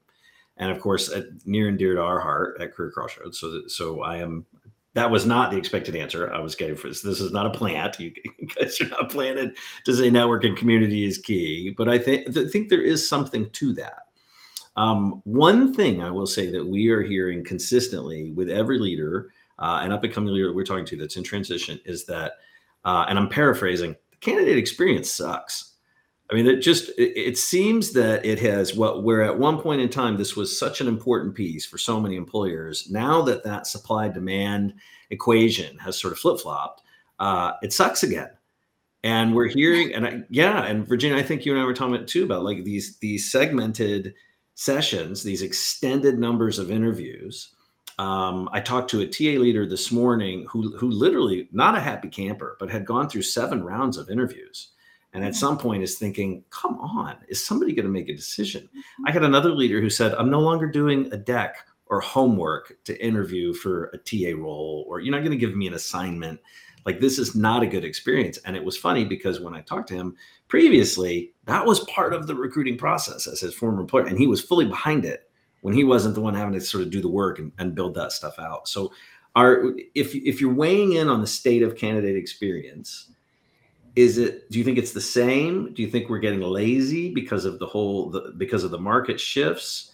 and 0.60 0.70
of 0.70 0.78
course 0.78 1.12
near 1.44 1.68
and 1.68 1.78
dear 1.78 1.94
to 1.94 2.02
our 2.02 2.20
heart 2.20 2.60
at 2.60 2.72
career 2.72 2.92
crossroads. 2.92 3.40
So 3.40 3.62
so 3.66 4.02
i 4.02 4.18
am 4.18 4.46
that 4.94 5.10
was 5.10 5.24
not 5.24 5.50
the 5.50 5.56
expected 5.56 5.96
answer 5.96 6.32
i 6.32 6.38
was 6.38 6.54
getting 6.54 6.76
for 6.76 6.88
this. 6.88 7.02
This 7.02 7.20
is 7.20 7.32
not 7.32 7.46
a 7.46 7.50
plant. 7.50 7.98
You, 7.98 8.12
guys 8.54 8.80
are 8.80 8.88
not 8.88 9.10
planted 9.10 9.56
to 9.86 9.96
say 9.96 10.10
network 10.10 10.44
and 10.44 10.56
community 10.56 11.04
is 11.04 11.18
key 11.18 11.74
but 11.76 11.88
i 11.88 11.98
think 11.98 12.36
I 12.36 12.46
think 12.46 12.68
there 12.68 12.82
is 12.82 13.08
something 13.08 13.50
to 13.50 13.72
that. 13.74 14.04
Um, 14.76 15.20
one 15.24 15.74
thing 15.74 16.02
i 16.02 16.10
will 16.10 16.26
say 16.26 16.50
that 16.52 16.64
we 16.64 16.90
are 16.90 17.02
hearing 17.02 17.42
consistently 17.42 18.30
with 18.30 18.48
every 18.50 18.78
leader 18.78 19.32
uh, 19.58 19.80
and 19.82 19.92
up 19.92 20.04
and 20.04 20.12
coming 20.12 20.32
leader 20.32 20.46
that 20.46 20.54
we're 20.54 20.64
talking 20.64 20.86
to 20.86 20.96
that's 20.96 21.16
in 21.16 21.24
transition 21.24 21.80
is 21.84 22.04
that 22.06 22.34
uh, 22.84 23.04
and 23.08 23.18
i'm 23.18 23.28
paraphrasing 23.28 23.96
the 24.10 24.16
candidate 24.18 24.56
experience 24.56 25.10
sucks 25.10 25.69
I 26.30 26.34
mean, 26.36 26.46
it 26.46 26.60
just 26.60 26.90
it, 26.96 27.36
seems 27.36 27.92
that 27.92 28.24
it 28.24 28.38
has 28.38 28.74
what 28.74 29.02
where 29.02 29.22
at 29.22 29.36
one 29.36 29.60
point 29.60 29.80
in 29.80 29.88
time 29.88 30.16
this 30.16 30.36
was 30.36 30.56
such 30.56 30.80
an 30.80 30.86
important 30.86 31.34
piece 31.34 31.66
for 31.66 31.76
so 31.76 31.98
many 31.98 32.14
employers. 32.14 32.88
Now 32.88 33.20
that 33.22 33.42
that 33.42 33.66
supply 33.66 34.08
demand 34.08 34.74
equation 35.10 35.76
has 35.78 35.98
sort 35.98 36.12
of 36.12 36.20
flip 36.20 36.38
flopped, 36.38 36.82
uh, 37.18 37.52
it 37.62 37.72
sucks 37.72 38.04
again. 38.04 38.30
And 39.02 39.34
we're 39.34 39.48
hearing, 39.48 39.94
and 39.94 40.06
I, 40.06 40.22
yeah, 40.28 40.66
and 40.66 40.86
Virginia, 40.86 41.16
I 41.16 41.22
think 41.22 41.44
you 41.44 41.52
and 41.52 41.60
I 41.60 41.64
were 41.64 41.74
talking 41.74 41.96
about 41.96 42.06
too 42.06 42.24
about 42.24 42.44
like 42.44 42.62
these 42.62 42.98
these 42.98 43.32
segmented 43.32 44.14
sessions, 44.54 45.24
these 45.24 45.42
extended 45.42 46.18
numbers 46.18 46.60
of 46.60 46.70
interviews. 46.70 47.54
Um, 47.98 48.48
I 48.52 48.60
talked 48.60 48.90
to 48.90 49.00
a 49.00 49.06
TA 49.06 49.40
leader 49.40 49.66
this 49.66 49.90
morning 49.90 50.46
who 50.48 50.76
who 50.76 50.90
literally 50.90 51.48
not 51.50 51.76
a 51.76 51.80
happy 51.80 52.08
camper, 52.08 52.56
but 52.60 52.70
had 52.70 52.86
gone 52.86 53.08
through 53.08 53.22
seven 53.22 53.64
rounds 53.64 53.96
of 53.96 54.10
interviews 54.10 54.68
and 55.12 55.24
at 55.24 55.34
some 55.34 55.58
point 55.58 55.82
is 55.82 55.96
thinking 55.96 56.44
come 56.50 56.78
on 56.78 57.16
is 57.28 57.44
somebody 57.44 57.72
going 57.72 57.86
to 57.86 57.92
make 57.92 58.08
a 58.08 58.14
decision? 58.14 58.62
Mm-hmm. 58.64 59.06
i 59.06 59.10
had 59.12 59.24
another 59.24 59.50
leader 59.50 59.80
who 59.80 59.90
said 59.90 60.14
i'm 60.14 60.30
no 60.30 60.40
longer 60.40 60.66
doing 60.66 61.08
a 61.12 61.16
deck 61.16 61.56
or 61.90 62.00
homework 62.00 62.78
to 62.84 63.04
interview 63.04 63.52
for 63.52 63.90
a 63.92 63.98
ta 63.98 64.40
role 64.40 64.86
or 64.88 65.00
you're 65.00 65.12
not 65.12 65.18
going 65.18 65.32
to 65.32 65.36
give 65.36 65.56
me 65.56 65.66
an 65.66 65.74
assignment. 65.74 66.40
Like 66.86 67.00
this 67.00 67.18
is 67.18 67.34
not 67.34 67.62
a 67.62 67.66
good 67.66 67.84
experience. 67.84 68.38
And 68.46 68.56
it 68.56 68.64
was 68.64 68.76
funny 68.76 69.04
because 69.04 69.40
when 69.40 69.54
i 69.54 69.60
talked 69.60 69.88
to 69.88 69.94
him 69.94 70.16
previously 70.48 71.34
that 71.44 71.66
was 71.66 71.80
part 71.80 72.14
of 72.14 72.26
the 72.26 72.34
recruiting 72.34 72.78
process 72.78 73.26
as 73.26 73.40
his 73.40 73.54
former 73.54 73.80
employer 73.80 74.06
and 74.06 74.18
he 74.18 74.26
was 74.26 74.40
fully 74.40 74.64
behind 74.64 75.04
it 75.04 75.30
when 75.60 75.74
he 75.74 75.84
wasn't 75.84 76.14
the 76.14 76.20
one 76.20 76.34
having 76.34 76.54
to 76.54 76.60
sort 76.60 76.82
of 76.82 76.90
do 76.90 77.02
the 77.02 77.08
work 77.08 77.38
and, 77.38 77.52
and 77.58 77.74
build 77.74 77.94
that 77.94 78.12
stuff 78.12 78.38
out. 78.38 78.66
So 78.66 78.92
are 79.36 79.74
if 79.94 80.14
if 80.14 80.40
you're 80.40 80.54
weighing 80.54 80.94
in 80.94 81.08
on 81.08 81.20
the 81.20 81.26
state 81.26 81.62
of 81.62 81.76
candidate 81.76 82.16
experience 82.16 83.10
is 84.00 84.18
it 84.18 84.50
do 84.50 84.58
you 84.58 84.64
think 84.64 84.78
it's 84.78 84.92
the 84.92 85.00
same? 85.00 85.72
Do 85.74 85.82
you 85.82 85.88
think 85.88 86.08
we're 86.08 86.18
getting 86.18 86.40
lazy 86.40 87.12
because 87.12 87.44
of 87.44 87.58
the 87.58 87.66
whole 87.66 88.10
the, 88.10 88.32
because 88.36 88.64
of 88.64 88.70
the 88.70 88.78
market 88.78 89.20
shifts? 89.20 89.92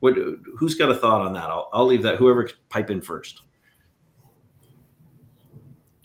What 0.00 0.14
who's 0.56 0.74
got 0.74 0.90
a 0.90 0.94
thought 0.94 1.22
on 1.22 1.32
that? 1.34 1.44
I'll, 1.44 1.68
I'll 1.72 1.86
leave 1.86 2.02
that 2.02 2.16
whoever 2.16 2.48
pipe 2.68 2.90
in 2.90 3.00
first. 3.00 3.42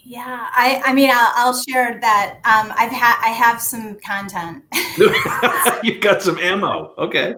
Yeah 0.04 0.48
i 0.52 0.82
i 0.84 0.94
mean 0.94 1.10
i'll, 1.10 1.32
I'll 1.36 1.58
share 1.58 1.98
that 2.02 2.40
um, 2.44 2.74
i've 2.78 2.92
had 2.92 3.22
i 3.24 3.30
have 3.30 3.62
some 3.62 3.98
content. 4.00 4.64
You've 5.84 6.02
got 6.02 6.22
some 6.22 6.38
ammo 6.40 6.94
okay. 6.98 7.36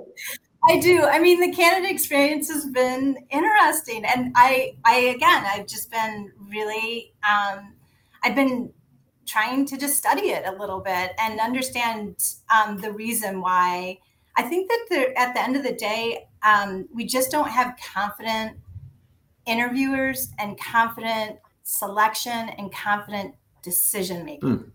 I 0.65 0.80
do. 0.80 1.04
I 1.04 1.19
mean, 1.19 1.41
the 1.41 1.52
candidate 1.54 1.91
experience 1.91 2.49
has 2.49 2.65
been 2.67 3.17
interesting, 3.32 4.06
and 4.06 4.32
I, 4.34 4.78
I 4.86 4.95
again, 5.15 5.43
I've 5.45 5.67
just 5.67 5.91
been 5.91 6.32
really, 6.49 7.13
um, 7.30 7.73
I've 8.23 8.34
been 8.34 8.71
trying 9.25 9.65
to 9.67 9.77
just 9.77 9.97
study 9.97 10.29
it 10.29 10.43
a 10.45 10.51
little 10.51 10.79
bit 10.79 11.12
and 11.19 11.39
understand 11.39 12.15
um, 12.53 12.77
the 12.77 12.91
reason 12.91 13.41
why. 13.41 13.99
I 14.36 14.43
think 14.43 14.69
that 14.69 14.86
the, 14.89 15.19
at 15.19 15.33
the 15.33 15.41
end 15.43 15.55
of 15.55 15.63
the 15.63 15.73
day, 15.73 16.27
um, 16.43 16.88
we 16.93 17.05
just 17.05 17.31
don't 17.31 17.49
have 17.49 17.77
confident 17.93 18.57
interviewers 19.45 20.31
and 20.39 20.59
confident 20.59 21.38
selection 21.63 22.49
and 22.57 22.73
confident 22.73 23.36
decision 23.62 24.25
making. 24.25 24.57
Mm. 24.57 24.71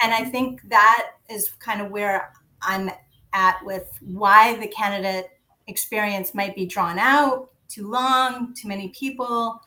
And 0.00 0.12
I 0.12 0.24
think 0.24 0.62
that 0.68 1.12
is 1.30 1.50
kind 1.58 1.80
of 1.80 1.90
where 1.90 2.32
I'm 2.62 2.90
at 3.32 3.56
with 3.64 3.88
why 4.00 4.56
the 4.58 4.68
candidate 4.68 5.30
experience 5.66 6.34
might 6.34 6.54
be 6.54 6.66
drawn 6.66 6.98
out 6.98 7.50
too 7.68 7.90
long, 7.90 8.54
too 8.54 8.68
many 8.68 8.88
people. 8.88 9.60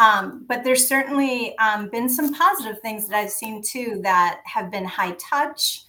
Um, 0.00 0.46
but 0.48 0.64
there's 0.64 0.88
certainly 0.88 1.56
um, 1.58 1.90
been 1.90 2.08
some 2.08 2.32
positive 2.32 2.80
things 2.80 3.06
that 3.06 3.16
I've 3.16 3.30
seen 3.30 3.62
too 3.62 4.00
that 4.02 4.40
have 4.46 4.70
been 4.70 4.86
high 4.86 5.14
touch, 5.20 5.82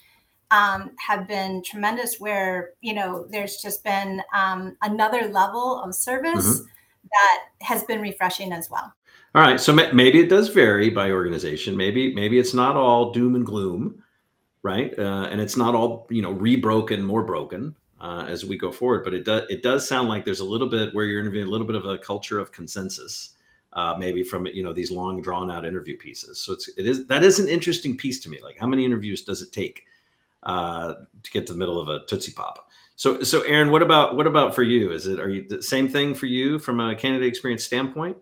um, 0.52 0.92
have 1.00 1.30
been 1.30 1.64
tremendous. 1.64 2.20
Where 2.20 2.72
you 2.82 2.94
know 2.94 3.26
there's 3.30 3.58
just 3.58 3.86
been 3.86 4.22
um, 4.36 4.76
another 4.82 5.30
level 5.30 5.82
of 5.82 5.96
service 5.96 6.60
mm-hmm. 6.60 6.66
that 7.10 7.40
has 7.62 7.84
been 7.86 8.02
refreshing 8.02 8.52
as 8.52 8.70
well. 8.70 8.94
All 9.34 9.42
right, 9.42 9.62
so 9.62 9.72
maybe 9.72 10.20
it 10.20 10.28
does 10.28 10.50
vary 10.50 10.90
by 10.90 11.12
organization. 11.12 11.78
Maybe 11.78 12.14
maybe 12.14 12.38
it's 12.38 12.54
not 12.54 12.76
all 12.76 13.14
doom 13.14 13.36
and 13.36 13.46
gloom, 13.46 14.04
right? 14.62 14.94
Uh, 15.00 15.30
and 15.32 15.40
it's 15.40 15.56
not 15.56 15.74
all 15.74 16.06
you 16.10 16.22
know 16.22 16.36
rebroken, 16.36 17.02
more 17.02 17.24
broken. 17.24 17.76
Uh, 18.02 18.26
as 18.28 18.44
we 18.44 18.58
go 18.58 18.72
forward, 18.72 19.04
but 19.04 19.14
it 19.14 19.24
does 19.24 19.44
it 19.48 19.62
does 19.62 19.88
sound 19.88 20.10
like 20.10 20.26
there's 20.26 20.40
a 20.40 20.44
little 20.44 20.68
bit 20.68 20.92
where 20.96 21.06
you're 21.06 21.20
interviewing 21.22 21.48
a 21.48 21.50
little 21.52 21.68
bit 21.68 21.76
of 21.76 21.86
a 21.86 22.00
culture 22.00 22.40
of 22.40 22.52
consensus 22.52 23.36
uh, 23.74 23.96
maybe 23.98 24.24
from 24.24 24.46
you 24.48 24.64
know 24.64 24.74
these 24.74 24.92
long 24.92 25.22
drawn 25.22 25.50
out 25.50 25.66
interview 25.66 25.98
pieces. 25.98 26.40
So 26.40 26.54
it's 26.54 26.70
it 26.78 26.86
is 26.86 27.08
that 27.08 27.24
is 27.24 27.40
an 27.40 27.48
interesting 27.48 27.96
piece 27.96 28.20
to 28.22 28.30
me. 28.30 28.40
Like 28.44 28.58
how 28.58 28.68
many 28.68 28.86
interviews 28.86 29.24
does 29.24 29.42
it 29.42 29.52
take 29.52 29.86
uh, 30.44 30.96
to 31.24 31.32
get 31.32 31.48
to 31.48 31.54
the 31.54 31.60
middle 31.60 31.80
of 31.80 31.88
a 31.88 32.06
tootsie 32.06 32.34
pop? 32.34 32.70
So 32.96 33.24
so 33.24 33.42
Aaron, 33.42 33.72
what 33.72 33.82
about 33.82 34.16
what 34.16 34.28
about 34.28 34.54
for 34.54 34.64
you? 34.64 34.92
Is 34.92 35.08
it 35.08 35.20
are 35.20 35.30
you 35.30 35.48
the 35.48 35.62
same 35.62 35.88
thing 35.88 36.14
for 36.14 36.26
you 36.26 36.60
from 36.60 36.80
a 36.80 36.96
candidate 36.96 37.28
experience 37.28 37.64
standpoint? 37.64 38.18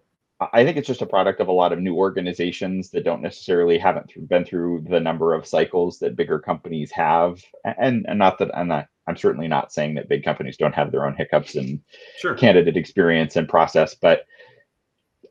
I 0.54 0.64
think 0.64 0.78
it's 0.78 0.88
just 0.88 1.02
a 1.02 1.06
product 1.06 1.42
of 1.42 1.50
a 1.50 1.52
lot 1.52 1.74
of 1.74 1.80
new 1.80 1.98
organizations 1.98 2.92
that 2.92 3.04
don't 3.04 3.22
necessarily 3.22 3.78
haven't 3.78 4.14
been 4.30 4.46
through 4.46 4.86
the 4.90 5.00
number 5.00 5.34
of 5.34 5.46
cycles 5.46 6.00
that 6.00 6.16
bigger 6.16 6.40
companies 6.40 6.92
have, 6.92 7.44
and 7.66 8.06
and 8.08 8.20
not 8.20 8.38
that 8.38 8.56
I'm 8.56 8.70
not 8.70 8.88
I'm 9.08 9.18
certainly 9.18 9.48
not 9.48 9.74
saying 9.74 9.96
that 9.96 10.08
big 10.08 10.24
companies 10.24 10.56
don't 10.56 10.76
have 10.76 10.92
their 10.92 11.06
own 11.06 11.16
hiccups 11.16 11.56
and 11.56 11.82
sure. 12.20 12.36
candidate 12.36 12.78
experience 12.78 13.36
and 13.36 13.50
process, 13.50 13.96
but 13.96 14.28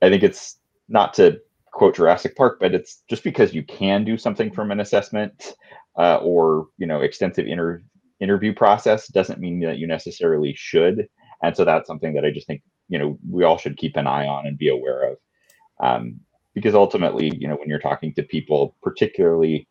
I 0.02 0.08
think 0.08 0.22
it's 0.22 0.58
not 0.88 1.14
to 1.14 1.40
quote 1.72 1.96
Jurassic 1.96 2.36
Park, 2.36 2.58
but 2.60 2.74
it's 2.74 3.02
just 3.08 3.22
because 3.22 3.54
you 3.54 3.62
can 3.62 4.04
do 4.04 4.16
something 4.16 4.50
from 4.50 4.70
an 4.70 4.80
assessment 4.80 5.54
uh, 5.96 6.16
or 6.16 6.66
you 6.78 6.86
know 6.86 7.00
extensive 7.00 7.46
inter- 7.46 7.82
interview 8.20 8.54
process 8.54 9.08
doesn't 9.08 9.40
mean 9.40 9.60
that 9.60 9.78
you 9.78 9.86
necessarily 9.86 10.54
should. 10.56 11.08
And 11.42 11.56
so 11.56 11.64
that's 11.64 11.86
something 11.86 12.14
that 12.14 12.24
I 12.24 12.30
just 12.30 12.46
think 12.46 12.62
you 12.88 12.98
know 12.98 13.18
we 13.28 13.44
all 13.44 13.58
should 13.58 13.76
keep 13.76 13.96
an 13.96 14.06
eye 14.06 14.26
on 14.26 14.46
and 14.46 14.58
be 14.58 14.68
aware 14.68 15.12
of, 15.12 15.18
um, 15.80 16.20
because 16.54 16.74
ultimately 16.74 17.32
you 17.38 17.48
know 17.48 17.56
when 17.56 17.68
you're 17.68 17.78
talking 17.78 18.14
to 18.14 18.22
people, 18.22 18.76
particularly 18.82 19.68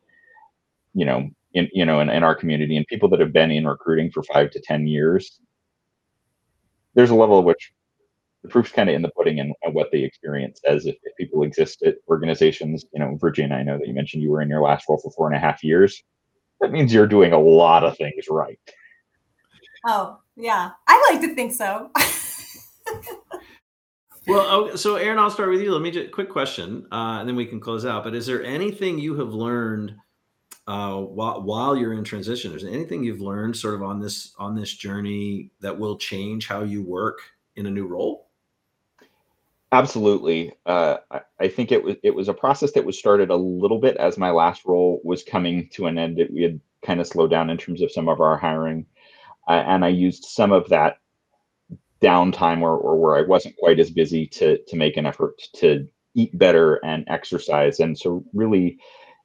you 0.94 1.06
know 1.06 1.30
in 1.54 1.70
you 1.74 1.86
know 1.86 2.00
in, 2.00 2.10
in 2.10 2.24
our 2.24 2.36
community 2.36 2.78
and 2.78 2.88
people 2.88 3.10
that 3.10 3.20
have 3.20 3.34
been 3.34 3.52
in 3.52 3.68
recruiting 3.68 4.12
for 4.12 4.24
five 4.24 4.52
to 4.52 4.62
ten 4.62 4.88
years, 4.88 5.40
there's 6.94 7.12
a 7.12 7.16
level 7.16 7.40
of 7.40 7.46
which 7.46 7.72
the 8.48 8.52
proof's 8.52 8.72
kind 8.72 8.90
of 8.90 8.96
in 8.96 9.02
the 9.02 9.10
pudding 9.10 9.40
and, 9.40 9.54
and 9.64 9.74
what 9.74 9.92
the 9.92 10.04
experience 10.04 10.62
says. 10.66 10.86
If, 10.86 10.96
if, 11.04 11.16
people 11.18 11.44
exist 11.44 11.82
at 11.84 11.96
organizations, 12.08 12.86
you 12.94 13.00
know, 13.00 13.18
Virginia, 13.20 13.56
I 13.56 13.64
know 13.64 13.78
that 13.78 13.88
you 13.88 13.94
mentioned 13.94 14.24
you 14.24 14.32
were 14.32 14.42
in 14.42 14.50
your 14.50 14.62
last 14.62 14.88
role 14.88 15.00
for 15.00 15.12
four 15.12 15.28
and 15.28 15.36
a 15.36 15.40
half 15.40 15.64
years. 15.64 16.02
That 16.62 16.72
means 16.72 16.94
you're 16.94 17.08
doing 17.08 17.34
a 17.34 17.40
lot 17.40 17.84
of 17.84 17.98
things 17.98 18.26
right. 18.30 18.60
Oh, 19.86 20.20
yeah. 20.36 20.72
I 20.88 21.10
like 21.12 21.22
to 21.22 21.36
think 21.36 21.54
so. 21.54 21.92
well, 24.28 24.78
so 24.78 24.96
Aaron, 24.96 25.20
I'll 25.20 25.30
start 25.30 25.50
with 25.50 25.62
you. 25.62 25.72
Let 25.72 25.82
me 25.82 25.92
just 25.92 26.12
quick 26.12 26.30
question, 26.30 26.88
uh, 26.92 27.18
and 27.20 27.28
then 27.28 27.36
we 27.36 27.46
can 27.46 27.60
close 27.60 27.86
out. 27.86 28.04
But 28.04 28.16
is 28.16 28.26
there 28.26 28.44
anything 28.44 28.98
you 28.98 29.18
have 29.20 29.34
learned 29.34 29.96
uh, 30.68 30.96
while 30.96 31.42
while 31.42 31.78
you're 31.78 31.94
in 31.94 32.04
transition? 32.04 32.54
Is 32.54 32.64
there 32.64 32.72
anything 32.72 33.04
you've 33.04 33.22
learned 33.22 33.56
sort 33.56 33.76
of 33.76 33.84
on 33.84 34.00
this 34.00 34.34
on 34.40 34.56
this 34.56 34.74
journey 34.74 35.52
that 35.62 35.78
will 35.78 35.98
change 35.98 36.48
how 36.48 36.64
you 36.64 36.82
work 36.82 37.20
in 37.56 37.66
a 37.66 37.72
new 37.72 37.88
role? 37.88 38.27
Absolutely. 39.72 40.54
Uh, 40.66 40.98
I, 41.12 41.22
I, 41.42 41.48
think 41.50 41.72
it 41.72 41.84
was 41.84 41.96
it 42.02 42.16
was 42.16 42.30
a 42.30 42.34
process 42.34 42.72
that 42.72 42.86
was 42.86 42.98
started 42.98 43.30
a 43.30 43.36
little 43.36 43.80
bit 43.80 43.98
as 43.98 44.18
my 44.18 44.32
last 44.32 44.64
role 44.66 45.02
was 45.04 45.24
coming 45.24 45.68
to 45.74 45.88
an 45.88 45.98
end. 45.98 46.20
It, 46.20 46.32
we 46.32 46.42
had 46.42 46.62
kind 46.86 47.02
of 47.02 47.08
slowed 47.08 47.32
down 47.32 47.50
in 47.50 47.58
terms 47.58 47.82
of 47.82 47.92
some 47.92 48.08
of 48.08 48.22
our 48.22 48.38
hiring, 48.38 48.86
uh, 49.50 49.64
and 49.68 49.84
I 49.84 49.90
used 49.90 50.24
some 50.24 50.54
of 50.54 50.70
that 50.70 51.00
downtime 52.02 52.62
or, 52.62 52.78
or 52.78 52.98
where 52.98 53.18
I 53.18 53.28
wasn't 53.28 53.58
quite 53.58 53.80
as 53.80 53.90
busy 53.92 54.26
to 54.28 54.58
to 54.68 54.76
make 54.78 54.98
an 54.98 55.06
effort 55.06 55.42
to 55.58 55.88
eat 56.16 56.38
better 56.38 56.76
and 56.86 57.04
exercise. 57.08 57.80
And 57.82 57.98
so 57.98 58.24
really, 58.34 58.80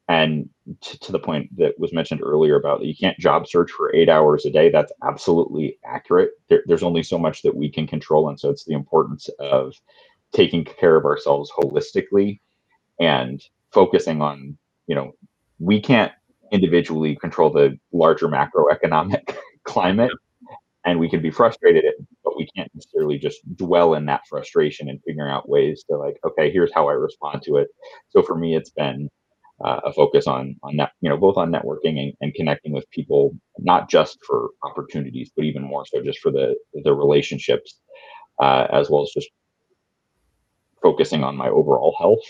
and 0.08 0.48
to, 0.80 0.98
to 1.00 1.12
the 1.12 1.18
point 1.20 1.56
that 1.56 1.78
was 1.78 1.92
mentioned 1.92 2.20
earlier 2.22 2.56
about 2.56 2.84
you 2.84 2.94
can't 2.96 3.18
job 3.18 3.46
search 3.46 3.70
for 3.70 3.94
eight 3.94 4.08
hours 4.08 4.44
a 4.44 4.50
day. 4.50 4.70
That's 4.70 4.92
absolutely 5.06 5.78
accurate. 5.84 6.32
There, 6.48 6.62
there's 6.66 6.82
only 6.82 7.02
so 7.04 7.18
much 7.18 7.42
that 7.42 7.54
we 7.54 7.70
can 7.70 7.86
control, 7.86 8.28
and 8.28 8.40
so 8.40 8.50
it's 8.50 8.64
the 8.64 8.74
importance 8.74 9.30
of 9.38 9.74
taking 10.34 10.64
care 10.64 10.96
of 10.96 11.04
ourselves 11.04 11.50
holistically 11.56 12.40
and 13.00 13.42
focusing 13.72 14.22
on 14.22 14.58
you 14.88 14.94
know 14.94 15.12
we 15.60 15.80
can't 15.80 16.12
individually 16.52 17.16
control 17.16 17.50
the 17.50 17.78
larger 17.92 18.28
macroeconomic 18.28 19.36
climate 19.64 20.12
and 20.84 21.00
we 21.00 21.08
can 21.10 21.22
be 21.22 21.30
frustrated 21.30 21.84
at, 21.86 21.94
but 22.24 22.36
we 22.38 22.48
can't 22.56 22.70
necessarily 22.74 23.18
just 23.18 23.40
dwell 23.56 23.94
in 23.94 24.06
that 24.06 24.22
frustration 24.28 24.90
and 24.90 25.00
figuring 25.06 25.30
out 25.32 25.48
ways 25.48 25.84
to 25.90 25.96
like 25.98 26.18
okay 26.26 26.50
here's 26.52 26.72
how 26.74 26.88
i 26.88 26.92
respond 26.94 27.42
to 27.42 27.56
it. 27.58 27.68
So 28.10 28.22
for 28.22 28.36
me 28.36 28.56
it's 28.56 28.70
been 28.70 29.10
uh, 29.64 29.80
a 29.86 29.92
focus 29.94 30.26
on 30.26 30.56
on 30.64 30.76
that 30.78 30.92
you 31.02 31.08
know 31.10 31.18
both 31.18 31.36
on 31.38 31.52
networking 31.52 32.00
and, 32.00 32.14
and 32.22 32.34
connecting 32.34 32.72
with 32.72 32.90
people 32.90 33.36
not 33.58 33.90
just 33.90 34.18
for 34.26 34.50
opportunities 34.64 35.30
but 35.36 35.44
even 35.46 35.62
more 35.62 35.86
so 35.86 36.02
just 36.02 36.20
for 36.20 36.32
the 36.32 36.56
the 36.84 36.94
relationships 36.94 37.78
uh, 38.42 38.66
as 38.72 38.90
well 38.90 39.02
as 39.02 39.10
just 39.14 39.30
focusing 40.82 41.24
on 41.24 41.36
my 41.36 41.48
overall 41.48 41.94
health. 41.98 42.20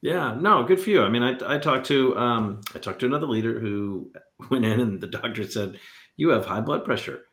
Yeah, 0.00 0.36
no, 0.38 0.62
good 0.64 0.80
for 0.80 0.90
you. 0.90 1.02
I 1.02 1.08
mean, 1.08 1.22
I, 1.22 1.36
I 1.54 1.58
talked 1.58 1.86
to 1.88 2.16
um, 2.16 2.60
I 2.74 2.78
talked 2.78 3.00
to 3.00 3.06
another 3.06 3.26
leader 3.26 3.58
who 3.58 4.12
went 4.50 4.64
in 4.64 4.80
and 4.80 5.00
the 5.00 5.08
doctor 5.08 5.48
said, 5.48 5.78
"You 6.16 6.28
have 6.30 6.46
high 6.46 6.60
blood 6.60 6.84
pressure," 6.84 7.24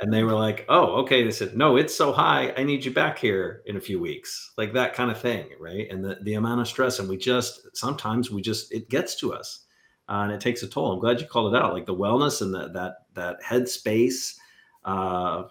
and 0.00 0.12
they 0.12 0.24
were 0.24 0.34
like, 0.34 0.64
"Oh, 0.68 1.02
okay." 1.02 1.22
They 1.24 1.30
said, 1.30 1.56
"No, 1.56 1.76
it's 1.76 1.94
so 1.94 2.12
high. 2.12 2.54
I 2.56 2.62
need 2.64 2.84
you 2.84 2.90
back 2.90 3.18
here 3.18 3.62
in 3.66 3.76
a 3.76 3.80
few 3.80 4.00
weeks," 4.00 4.52
like 4.56 4.72
that 4.72 4.94
kind 4.94 5.10
of 5.10 5.20
thing, 5.20 5.48
right? 5.60 5.90
And 5.90 6.02
the 6.04 6.18
the 6.22 6.34
amount 6.34 6.62
of 6.62 6.68
stress, 6.68 6.98
and 7.00 7.08
we 7.08 7.18
just 7.18 7.76
sometimes 7.76 8.30
we 8.30 8.40
just 8.40 8.72
it 8.72 8.88
gets 8.88 9.16
to 9.16 9.34
us, 9.34 9.66
uh, 10.08 10.22
and 10.24 10.32
it 10.32 10.40
takes 10.40 10.62
a 10.62 10.68
toll. 10.68 10.92
I'm 10.92 11.00
glad 11.00 11.20
you 11.20 11.26
called 11.26 11.54
it 11.54 11.62
out, 11.62 11.74
like 11.74 11.86
the 11.86 11.94
wellness 11.94 12.40
and 12.40 12.54
that 12.54 12.72
that 12.74 12.94
that 13.14 13.42
headspace. 13.42 14.36
Uh, 14.86 15.44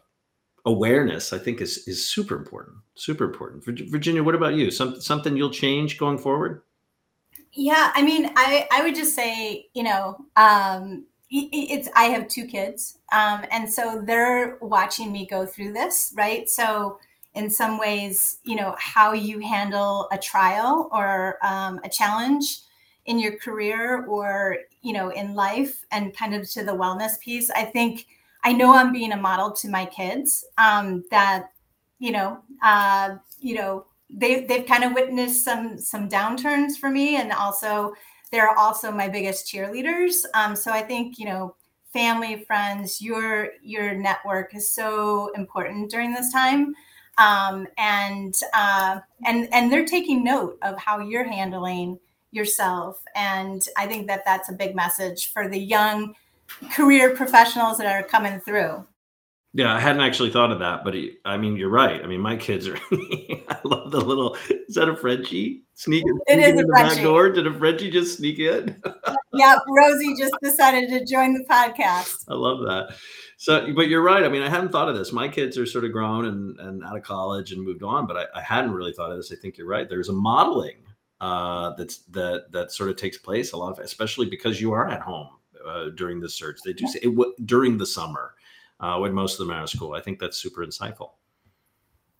awareness, 0.70 1.34
I 1.34 1.40
think, 1.40 1.62
is 1.62 1.88
is 1.88 2.08
super 2.08 2.36
important. 2.36 2.78
Super 2.96 3.26
important. 3.26 3.66
Virginia, 3.66 4.24
what 4.24 4.36
about 4.36 4.54
you? 4.54 4.72
Some, 4.72 5.02
something 5.02 5.36
you'll 5.36 5.50
change 5.50 5.98
going 5.98 6.18
forward? 6.18 6.62
Yeah, 7.54 7.92
I 7.96 8.02
mean, 8.04 8.32
I 8.36 8.68
I 8.72 8.84
would 8.84 8.96
just 8.96 9.16
say, 9.16 9.68
you 9.74 9.84
know, 9.84 10.18
um, 10.36 11.06
it's 11.32 11.90
I 11.96 12.06
have 12.06 12.28
two 12.28 12.46
kids, 12.46 13.00
um, 13.12 13.46
and 13.52 13.72
so 13.72 14.02
they're 14.06 14.58
watching 14.62 15.12
me 15.12 15.26
go 15.26 15.46
through 15.46 15.74
this, 15.74 16.14
right? 16.16 16.48
So 16.48 17.00
in 17.36 17.50
some 17.50 17.78
ways, 17.78 18.40
you 18.44 18.56
know, 18.56 18.76
how 18.78 19.14
you 19.14 19.40
handle 19.40 20.08
a 20.12 20.18
trial 20.18 20.90
or 20.92 21.38
um, 21.44 21.80
a 21.84 21.90
challenge 21.90 22.62
in 23.06 23.20
your 23.20 23.38
career 23.38 24.06
or 24.06 24.58
you 24.82 24.94
know 24.94 25.10
in 25.10 25.34
life, 25.34 25.86
and 25.92 26.16
kind 26.16 26.36
of 26.36 26.50
to 26.52 26.64
the 26.64 26.74
wellness 26.74 27.20
piece, 27.20 27.50
I 27.50 27.66
think 27.66 28.06
I 28.44 28.54
know 28.54 28.74
I'm 28.74 28.92
being 28.94 29.12
a 29.12 29.18
model 29.18 29.52
to 29.52 29.70
my 29.70 29.86
kids 29.86 30.46
um, 30.58 31.04
that, 31.12 31.52
you 32.00 32.12
know, 32.12 32.40
uh, 32.64 33.16
you 33.40 33.56
know, 33.56 33.86
they 34.10 34.46
they've 34.46 34.66
kind 34.66 34.84
of 34.84 34.94
witnessed 34.94 35.44
some 35.44 35.78
some 35.78 36.10
downturns 36.10 36.78
for 36.78 36.90
me, 36.90 37.18
and 37.18 37.32
also 37.32 37.94
they're 38.32 38.58
also 38.58 38.92
my 38.92 39.08
biggest 39.08 39.52
cheerleaders. 39.52 40.14
Um, 40.34 40.56
so 40.56 40.72
I 40.72 40.82
think 40.82 41.20
you 41.20 41.26
know, 41.26 41.56
family, 41.94 42.44
friends, 42.46 43.02
your 43.02 43.50
your 43.62 43.94
network 43.94 44.56
is 44.56 44.70
so 44.70 45.32
important 45.36 45.92
during 45.92 46.14
this 46.14 46.32
time, 46.32 46.74
um, 47.18 47.68
and 47.78 48.34
uh, 48.54 49.00
and 49.26 49.48
and 49.54 49.72
they're 49.72 49.86
taking 49.86 50.24
note 50.24 50.58
of 50.64 50.78
how 50.80 51.00
you're 51.00 51.28
handling 51.28 52.00
yourself, 52.32 53.04
and 53.16 53.64
I 53.78 53.86
think 53.86 54.08
that 54.08 54.24
that's 54.26 54.50
a 54.50 54.54
big 54.54 54.76
message 54.76 55.32
for 55.34 55.48
the 55.48 55.60
young 55.60 56.16
career 56.72 57.16
professionals 57.16 57.78
that 57.78 57.88
are 57.88 58.04
coming 58.04 58.40
through. 58.40 58.86
Yeah, 59.54 59.74
I 59.74 59.80
hadn't 59.80 60.04
actually 60.04 60.30
thought 60.30 60.52
of 60.52 60.60
that, 60.60 60.84
but 60.84 60.94
he, 60.94 61.18
I 61.26 61.36
mean, 61.36 61.56
you're 61.56 61.70
right. 61.70 62.04
I 62.04 62.06
mean, 62.06 62.22
my 62.22 62.36
kids 62.36 62.68
are. 62.68 62.78
I 62.92 63.58
love 63.64 63.90
the 63.90 64.00
little. 64.00 64.38
Is 64.68 64.76
that 64.76 64.90
a 64.90 64.96
Frenchie 64.96 65.64
sneaking? 65.74 66.20
It 66.28 66.38
is 66.38 66.50
a 66.50 66.64
the 66.64 66.68
Frenchie. 66.68 66.96
back 66.98 67.04
door? 67.04 67.32
Did 67.32 67.48
a 67.48 67.54
Frenchie 67.54 67.90
just 67.90 68.18
sneak 68.18 68.38
in? 68.38 68.80
yeah, 69.34 69.58
Rosie 69.68 70.14
just 70.16 70.36
decided 70.44 70.90
to 70.90 71.04
join 71.04 71.34
the 71.34 71.44
podcast. 71.50 72.26
I 72.28 72.36
love 72.36 72.60
that. 72.60 72.96
So, 73.38 73.74
but 73.74 73.88
you're 73.88 74.04
right. 74.04 74.24
I 74.24 74.30
mean, 74.30 74.44
I 74.44 74.50
hadn't 74.50 74.72
thought 74.72 74.88
of 74.88 74.96
this. 74.96 75.12
My 75.12 75.28
kids 75.28 75.58
are 75.58 75.66
sort 75.66 75.84
of 75.84 75.94
grown 75.94 76.26
and, 76.26 76.60
and 76.60 76.84
out 76.84 76.96
of 76.96 77.02
college 77.02 77.52
and 77.52 77.64
moved 77.64 77.82
on, 77.82 78.06
but 78.06 78.18
I, 78.18 78.26
I 78.36 78.42
hadn't 78.42 78.74
really 78.74 78.94
thought 78.94 79.10
of 79.12 79.18
this. 79.18 79.32
I 79.32 79.36
think 79.36 79.58
you're 79.58 79.66
right. 79.66 79.90
There's 79.90 80.10
a 80.10 80.14
modeling 80.14 80.84
uh, 81.22 81.72
that's 81.72 82.04
that 82.10 82.52
that 82.52 82.72
sort 82.72 82.92
of 82.92 82.98
takes 82.98 83.18
place 83.18 83.54
a 83.54 83.58
lot 83.58 83.72
of, 83.72 83.80
especially 83.80 84.28
because 84.28 84.62
you 84.62 84.74
are 84.74 84.88
at 84.88 85.02
home 85.02 85.30
uh, 85.68 85.90
during 85.96 86.20
the 86.20 86.30
search. 86.30 86.60
They 86.64 86.74
do 86.74 86.88
say 86.88 87.00
it 87.04 87.16
w- 87.16 87.34
during 87.46 87.78
the 87.78 87.86
summer 87.86 88.34
uh, 88.80 88.98
when 88.98 89.14
most 89.14 89.40
of 89.40 89.46
them 89.46 89.56
are 89.56 89.60
out 89.60 89.64
of 89.64 89.70
school. 89.70 89.94
I 89.94 90.02
think 90.02 90.20
that's 90.20 90.38
super 90.38 90.66
insightful. 90.66 91.12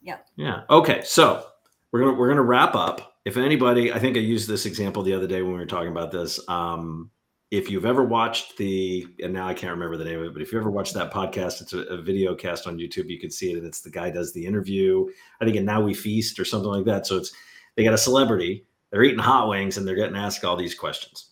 Yeah. 0.02 0.18
Yeah. 0.36 0.64
Okay. 0.70 1.02
So 1.04 1.46
we're 1.92 2.02
gonna 2.02 2.14
we're 2.14 2.30
gonna 2.30 2.44
wrap 2.44 2.76
up. 2.76 3.18
If 3.26 3.38
anybody, 3.38 3.92
I 3.92 4.00
think 4.00 4.18
I 4.18 4.22
used 4.22 4.48
this 4.48 4.66
example 4.66 5.04
the 5.04 5.14
other 5.14 5.28
day 5.28 5.42
when 5.42 5.52
we 5.52 5.60
were 5.60 5.66
talking 5.66 5.92
about 5.92 6.12
this. 6.12 6.40
Um, 6.48 7.12
if 7.52 7.70
you've 7.70 7.86
ever 7.86 8.04
watched 8.04 8.58
the, 8.58 9.08
and 9.24 9.34
now 9.34 9.48
I 9.48 9.56
can't 9.56 9.72
remember 9.72 9.98
the 9.98 10.06
name 10.06 10.20
of 10.20 10.26
it, 10.26 10.34
but 10.34 10.42
if 10.44 10.52
you 10.52 10.60
ever 10.60 10.70
watched 10.70 10.94
that 10.94 11.12
podcast, 11.12 11.62
it's 11.62 11.74
a, 11.74 11.80
a 11.80 12.00
video 12.00 12.36
cast 12.36 12.68
on 12.68 12.78
YouTube. 12.78 13.10
You 13.10 13.20
can 13.20 13.32
see 13.32 13.52
it, 13.52 13.58
and 13.58 13.66
it's 13.66 13.82
the 13.82 13.90
guy 13.90 14.12
does 14.12 14.34
the 14.34 14.46
interview. 14.46 15.08
I 15.42 15.46
think, 15.46 15.58
and 15.58 15.66
now 15.66 15.82
we 15.82 15.96
feast 15.96 16.40
or 16.40 16.46
something 16.46 16.70
like 16.70 16.86
that. 16.86 17.08
So 17.08 17.18
it's 17.18 17.34
they 17.76 17.84
got 17.84 17.94
a 17.94 17.98
celebrity, 17.98 18.66
they're 18.92 19.04
eating 19.04 19.20
hot 19.20 19.50
wings, 19.50 19.78
and 19.78 19.88
they're 19.88 19.96
getting 19.96 20.16
asked 20.16 20.46
all 20.46 20.56
these 20.56 20.76
questions 20.76 21.30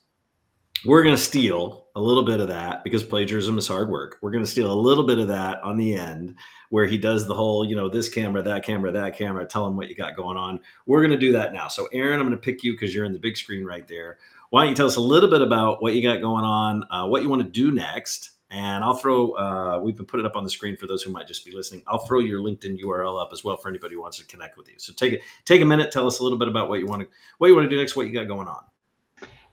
we're 0.86 1.04
going 1.04 1.16
to 1.16 1.22
steal 1.22 1.87
a 1.98 2.02
little 2.02 2.22
bit 2.22 2.40
of 2.40 2.48
that 2.48 2.84
because 2.84 3.04
plagiarism 3.04 3.58
is 3.58 3.68
hard 3.68 3.90
work. 3.90 4.20
We're 4.22 4.30
going 4.30 4.44
to 4.44 4.50
steal 4.50 4.72
a 4.72 4.74
little 4.74 5.04
bit 5.04 5.18
of 5.18 5.28
that 5.30 5.62
on 5.64 5.78
the 5.78 5.96
end 5.96 6.36
where 6.70 6.86
he 6.86 6.96
does 6.96 7.26
the 7.26 7.34
whole, 7.34 7.66
you 7.66 7.76
know, 7.76 7.90
this 7.90 8.08
camera, 8.08 8.44
that 8.44 8.64
camera, 8.64 8.92
that 8.92 9.18
camera, 9.18 9.46
tell 9.46 9.66
him 9.66 9.76
what 9.76 9.90
you 9.90 9.96
got 9.96 10.16
going 10.16 10.38
on. 10.38 10.60
We're 10.86 11.02
going 11.02 11.12
to 11.12 11.18
do 11.18 11.32
that 11.32 11.54
now. 11.54 11.68
So, 11.68 11.88
Aaron, 11.92 12.20
I'm 12.20 12.28
going 12.28 12.38
to 12.38 12.44
pick 12.44 12.64
you 12.64 12.74
because 12.74 12.94
you're 12.94 13.06
in 13.06 13.14
the 13.14 13.20
big 13.20 13.36
screen 13.36 13.66
right 13.66 13.88
there. 13.88 14.20
Why 14.52 14.62
don't 14.62 14.70
you 14.70 14.76
tell 14.76 14.86
us 14.86 14.98
a 14.98 15.02
little 15.02 15.30
bit 15.30 15.42
about 15.42 15.82
what 15.82 15.96
you 15.96 16.04
got 16.04 16.22
going 16.22 16.46
on, 16.46 16.86
uh, 16.92 17.08
what 17.08 17.24
you 17.24 17.30
want 17.30 17.42
to 17.42 17.50
do 17.50 17.72
next? 17.72 18.32
And 18.52 18.84
I'll 18.84 18.96
throw, 18.96 19.32
uh, 19.32 19.80
we've 19.82 19.98
been 19.98 20.06
putting 20.06 20.26
it 20.26 20.30
up 20.30 20.36
on 20.36 20.44
the 20.44 20.52
screen 20.52 20.78
for 20.78 20.86
those 20.86 21.02
who 21.02 21.12
might 21.12 21.28
just 21.28 21.46
be 21.46 21.52
listening. 21.52 21.82
I'll 21.88 22.06
throw 22.06 22.20
your 22.20 22.42
LinkedIn 22.42 22.80
URL 22.80 23.20
up 23.20 23.32
as 23.34 23.44
well 23.44 23.58
for 23.58 23.70
anybody 23.70 23.96
who 23.96 24.02
wants 24.02 24.18
to 24.20 24.26
connect 24.26 24.56
with 24.56 24.70
you. 24.70 24.76
So 24.78 24.94
take 24.94 25.14
it, 25.14 25.22
take 25.46 25.62
a 25.62 25.66
minute, 25.66 25.92
tell 25.92 26.06
us 26.06 26.20
a 26.20 26.24
little 26.24 26.38
bit 26.38 26.48
about 26.48 26.70
what 26.70 26.80
you 26.80 26.86
want 26.86 27.02
to, 27.02 27.08
what 27.40 27.48
you 27.48 27.56
want 27.56 27.66
to 27.66 27.70
do 27.70 27.78
next, 27.78 27.96
what 27.96 28.06
you 28.06 28.14
got 28.14 28.28
going 28.28 28.48
on. 28.48 28.64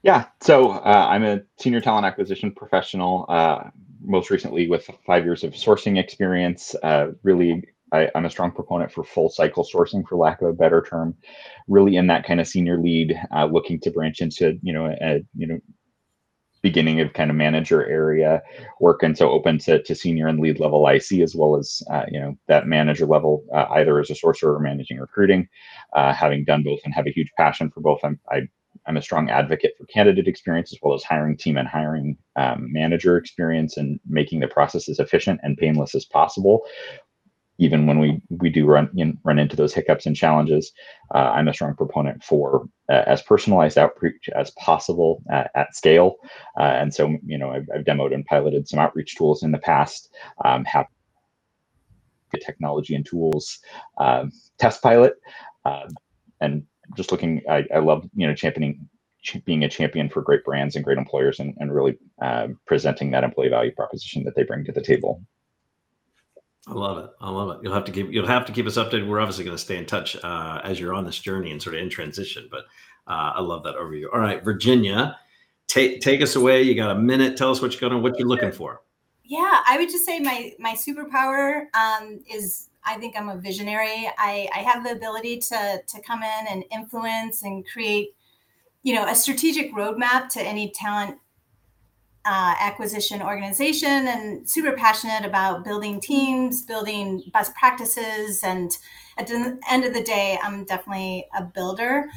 Yeah, 0.05 0.27
so 0.43 0.73
uh, 0.73 1.07
I'm 1.09 1.25
a 1.25 1.41
senior 1.59 1.81
talent 1.81 2.05
acquisition 2.05 2.53
professional, 2.53 3.25
uh, 3.31 3.71
most 4.03 4.29
recently 4.29 4.69
with 4.69 4.89
five 5.07 5.25
years 5.25 5.43
of 5.43 5.55
sourcing 5.55 5.99
experience. 5.99 6.75
Uh, 6.83 7.13
really, 7.23 7.65
I, 7.91 8.11
am 8.15 8.27
a 8.27 8.31
strong 8.31 8.51
proponent 8.51 8.93
for 8.93 9.03
full 9.03 9.31
cycle 9.31 9.65
sourcing, 9.65 10.07
for 10.07 10.17
lack 10.17 10.43
of 10.43 10.49
a 10.49 10.53
better 10.53 10.83
term. 10.87 11.15
Really, 11.69 11.97
in 11.97 12.07
that 12.09 12.27
kind 12.27 12.39
of 12.39 12.47
senior 12.47 12.79
lead, 12.79 13.19
uh, 13.35 13.47
looking 13.47 13.81
to 13.81 13.91
branch 13.91 14.21
into 14.21 14.59
you 14.61 14.75
know 14.75 14.95
a 15.01 15.25
you 15.35 15.47
know 15.47 15.59
beginning 16.61 17.01
of 17.01 17.15
kind 17.15 17.31
of 17.31 17.37
manager 17.37 17.87
area 17.87 18.43
work, 18.81 19.03
and 19.03 19.17
so 19.17 19.31
open 19.31 19.57
to, 19.61 19.83
to 19.85 19.95
senior 19.95 20.29
and 20.29 20.39
lead 20.39 20.61
level 20.61 20.87
IC 20.87 21.21
as 21.23 21.35
well 21.35 21.57
as 21.57 21.83
uh, 21.91 22.05
you 22.11 22.21
know 22.21 22.37
that 22.47 22.67
manager 22.67 23.07
level, 23.07 23.43
uh, 23.55 23.69
either 23.71 23.99
as 23.99 24.11
a 24.11 24.15
sourcer 24.15 24.55
or 24.55 24.61
managing 24.61 24.99
recruiting. 24.99 25.49
having 25.95 26.45
done 26.45 26.63
both 26.63 26.81
and 26.85 26.93
have 26.93 27.07
a 27.07 27.13
huge 27.13 27.31
passion 27.39 27.71
for 27.71 27.81
both, 27.81 28.01
I'm, 28.05 28.21
I 28.31 28.43
I'm 28.87 28.97
a 28.97 29.03
strong 29.03 29.31
advocate 29.31 29.75
for 29.79 29.87
candidate 29.87 30.29
experience 30.29 30.73
as 30.73 30.79
well 30.83 30.95
as 30.95 31.03
hiring 31.03 31.37
team 31.37 31.57
and 31.57 31.69
hiring 31.69 32.17
um, 32.37 32.73
manager 32.73 33.17
experience 33.17 33.77
and 33.77 33.99
making 34.07 34.41
the 34.41 34.49
process 34.49 34.89
as 34.89 34.99
efficient 34.99 35.41
and 35.43 35.57
painless 35.57 35.95
as 35.95 36.05
possible. 36.05 36.67
even 37.59 37.87
when 37.87 38.01
we 38.01 38.21
we 38.31 38.51
do 38.51 38.67
run 38.67 38.91
in, 38.97 39.17
run 39.25 39.39
into 39.39 39.57
those 39.57 39.73
hiccups 39.73 40.07
and 40.07 40.17
challenges, 40.17 40.73
uh, 41.15 41.33
I'm 41.35 41.49
a 41.49 41.55
strong 41.55 41.75
proponent 41.77 42.23
for 42.25 42.69
uh, 42.89 43.03
as 43.07 43.23
personalized 43.23 43.79
outreach 43.79 44.29
as 44.35 44.51
possible 44.53 45.23
at, 45.31 45.51
at 45.55 45.75
scale. 45.75 46.17
Uh, 46.59 46.75
and 46.81 46.93
so, 46.93 47.17
you 47.25 47.39
know, 47.39 47.51
I've, 47.51 47.69
I've, 47.75 47.85
demoed 47.85 48.13
and 48.13 48.27
piloted 48.27 48.69
some 48.69 48.81
outreach 48.81 49.17
tools 49.17 49.43
in 49.43 49.53
the 49.53 49.59
past. 49.59 50.11
Um, 50.45 50.65
have 50.65 50.87
the 52.33 52.39
technology 52.39 52.95
and 52.95 53.07
tools 53.07 53.61
um, 53.99 54.33
test 54.59 54.83
pilot, 54.83 55.15
um, 55.65 55.89
and 56.41 56.67
just 56.97 57.13
looking. 57.13 57.43
I, 57.49 57.65
I 57.75 57.79
love 57.79 58.09
you 58.15 58.27
know 58.27 58.35
championing 58.35 58.89
being 59.45 59.65
a 59.65 59.69
champion 59.69 60.09
for 60.09 60.23
great 60.23 60.45
brands 60.45 60.77
and 60.77 60.85
great 60.85 60.99
employers 60.99 61.41
and, 61.41 61.55
and 61.59 61.75
really 61.75 61.97
uh, 62.21 62.49
presenting 62.67 63.11
that 63.11 63.25
employee 63.25 63.49
value 63.49 63.73
proposition 63.73 64.23
that 64.25 64.35
they 64.37 64.43
bring 64.43 64.65
to 64.65 64.73
the 64.73 64.83
table. 64.83 65.23
I 66.67 66.73
love 66.73 66.99
it. 66.99 67.11
I 67.21 67.31
love 67.31 67.51
it. 67.51 67.63
You'll 67.63 67.75
have 67.75 67.85
to 67.85 67.93
keep 67.93 68.11
you'll 68.11 68.27
have 68.27 68.47
to 68.47 68.53
keep 68.53 68.67
us 68.67 68.77
updated. 68.77 69.07
We're 69.07 69.21
obviously 69.21 69.45
going 69.45 69.57
to 69.57 69.63
stay 69.63 69.77
in 69.77 69.87
touch 69.87 70.17
uh, 70.23 70.61
as 70.65 70.81
you're 70.81 70.95
on 70.95 71.05
this 71.05 71.19
journey 71.19 71.53
and 71.53 71.63
sort 71.63 71.77
of 71.77 71.83
in 71.83 71.91
transition. 71.91 72.49
But 72.51 72.65
uh, 73.07 73.33
I 73.35 73.41
love 73.41 73.65
that 73.65 73.77
overview. 73.77 74.07
All 74.13 74.21
right, 74.21 74.43
Virginia, 74.43 75.19
take 75.67 76.01
take 76.01 76.23
us 76.23 76.37
away. 76.37 76.63
You 76.63 76.75
got 76.75 76.91
a 76.91 76.99
minute. 76.99 77.37
Tell 77.37 77.51
us 77.51 77.61
what 77.61 77.73
you're 77.73 77.81
going 77.81 77.93
to 77.93 77.99
what 77.99 78.19
you're 78.19 78.29
looking 78.29 78.53
for. 78.53 78.81
Yeah, 79.25 79.61
I 79.67 79.77
would 79.79 79.91
just 79.91 80.07
say 80.07 80.21
my 80.21 80.53
my 80.59 80.75
superpower 80.75 81.67
um, 81.75 82.21
is 82.31 82.71
I 82.87 82.97
think 82.99 83.17
I'm 83.17 83.29
a 83.29 83.37
visionary. 83.37 84.11
I, 84.19 84.49
I 84.55 84.59
have 84.59 84.85
the 84.85 84.93
ability 84.93 85.39
to 85.39 85.83
to 85.87 86.01
come 86.03 86.23
in 86.23 86.47
and 86.49 86.65
influence 86.71 87.43
and 87.43 87.67
create, 87.67 88.15
you 88.83 88.95
know, 88.95 89.07
a 89.07 89.15
strategic 89.15 89.73
roadmap 89.75 90.29
to 90.31 90.43
any 90.43 90.71
talent 90.71 91.19
uh, 92.27 92.55
acquisition 92.59 93.21
organization 93.21 94.09
and 94.09 94.49
super 94.49 94.73
passionate 94.73 95.27
about 95.27 95.65
building 95.65 96.01
teams, 96.01 96.63
building 96.63 97.23
best 97.33 97.55
practices. 97.55 98.43
And 98.43 98.77
at 99.19 99.27
the 99.27 99.59
end 99.71 99.85
of 99.85 99.93
the 99.93 100.03
day, 100.03 100.39
I'm 100.43 100.65
definitely 100.65 101.27
a 101.37 101.45
builder. 101.45 102.09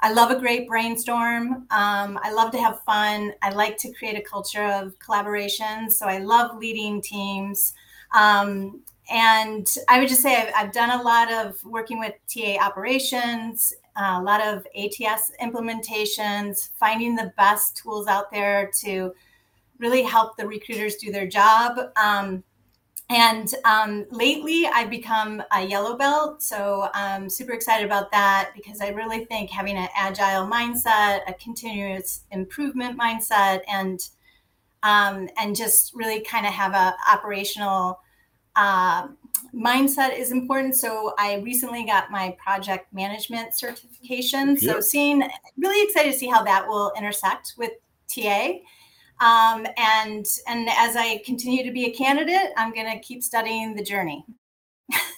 I 0.00 0.12
love 0.12 0.32
a 0.32 0.38
great 0.38 0.66
brainstorm. 0.66 1.68
Um, 1.70 2.18
I 2.22 2.32
love 2.32 2.50
to 2.52 2.58
have 2.58 2.82
fun. 2.82 3.34
I 3.40 3.50
like 3.50 3.76
to 3.78 3.92
create 3.92 4.18
a 4.18 4.22
culture 4.22 4.64
of 4.64 4.98
collaboration. 4.98 5.88
So 5.90 6.06
I 6.06 6.18
love 6.18 6.58
leading 6.58 7.00
teams. 7.00 7.72
Um, 8.12 8.82
and 9.12 9.66
I 9.88 10.00
would 10.00 10.08
just 10.08 10.22
say 10.22 10.36
I've, 10.36 10.52
I've, 10.56 10.72
done 10.72 10.98
a 10.98 11.02
lot 11.02 11.30
of 11.30 11.62
working 11.64 11.98
with 11.98 12.14
TA 12.32 12.56
operations, 12.64 13.74
uh, 13.94 14.16
a 14.18 14.22
lot 14.22 14.40
of 14.40 14.66
ATS 14.74 15.32
implementations, 15.40 16.70
finding 16.80 17.14
the 17.14 17.30
best 17.36 17.76
tools 17.76 18.06
out 18.06 18.30
there 18.32 18.70
to 18.80 19.12
really 19.78 20.02
help 20.02 20.36
the 20.38 20.46
recruiters 20.46 20.96
do 20.96 21.12
their 21.12 21.26
job. 21.26 21.78
Um, 22.02 22.42
and 23.10 23.54
um, 23.66 24.06
lately, 24.10 24.66
I've 24.66 24.88
become 24.88 25.42
a 25.52 25.62
yellow 25.62 25.98
belt. 25.98 26.42
So 26.42 26.88
I'm 26.94 27.28
super 27.28 27.52
excited 27.52 27.84
about 27.84 28.10
that 28.12 28.52
because 28.54 28.80
I 28.80 28.88
really 28.88 29.26
think 29.26 29.50
having 29.50 29.76
an 29.76 29.88
agile 29.94 30.46
mindset, 30.46 31.20
a 31.28 31.34
continuous 31.34 32.22
improvement 32.30 32.98
mindset, 32.98 33.60
and 33.68 34.00
um, 34.82 35.28
and 35.38 35.54
just 35.54 35.94
really 35.94 36.22
kind 36.22 36.46
of 36.46 36.52
have 36.52 36.72
a 36.72 36.96
operational 37.12 38.00
uh, 38.56 39.08
mindset 39.54 40.16
is 40.16 40.32
important. 40.32 40.74
So 40.74 41.14
I 41.18 41.36
recently 41.36 41.84
got 41.84 42.10
my 42.10 42.36
project 42.42 42.92
management 42.92 43.54
certification. 43.54 44.56
So 44.56 44.80
seeing 44.80 45.22
really 45.56 45.84
excited 45.86 46.12
to 46.12 46.18
see 46.18 46.28
how 46.28 46.42
that 46.44 46.66
will 46.66 46.92
intersect 46.96 47.54
with 47.58 47.72
TA. 48.12 48.54
Um, 49.20 49.66
and 49.76 50.26
and 50.48 50.68
as 50.70 50.96
I 50.96 51.22
continue 51.24 51.64
to 51.64 51.70
be 51.70 51.86
a 51.86 51.92
candidate, 51.92 52.52
I'm 52.56 52.72
going 52.72 52.90
to 52.92 52.98
keep 52.98 53.22
studying 53.22 53.74
the 53.74 53.82
journey. 53.82 54.24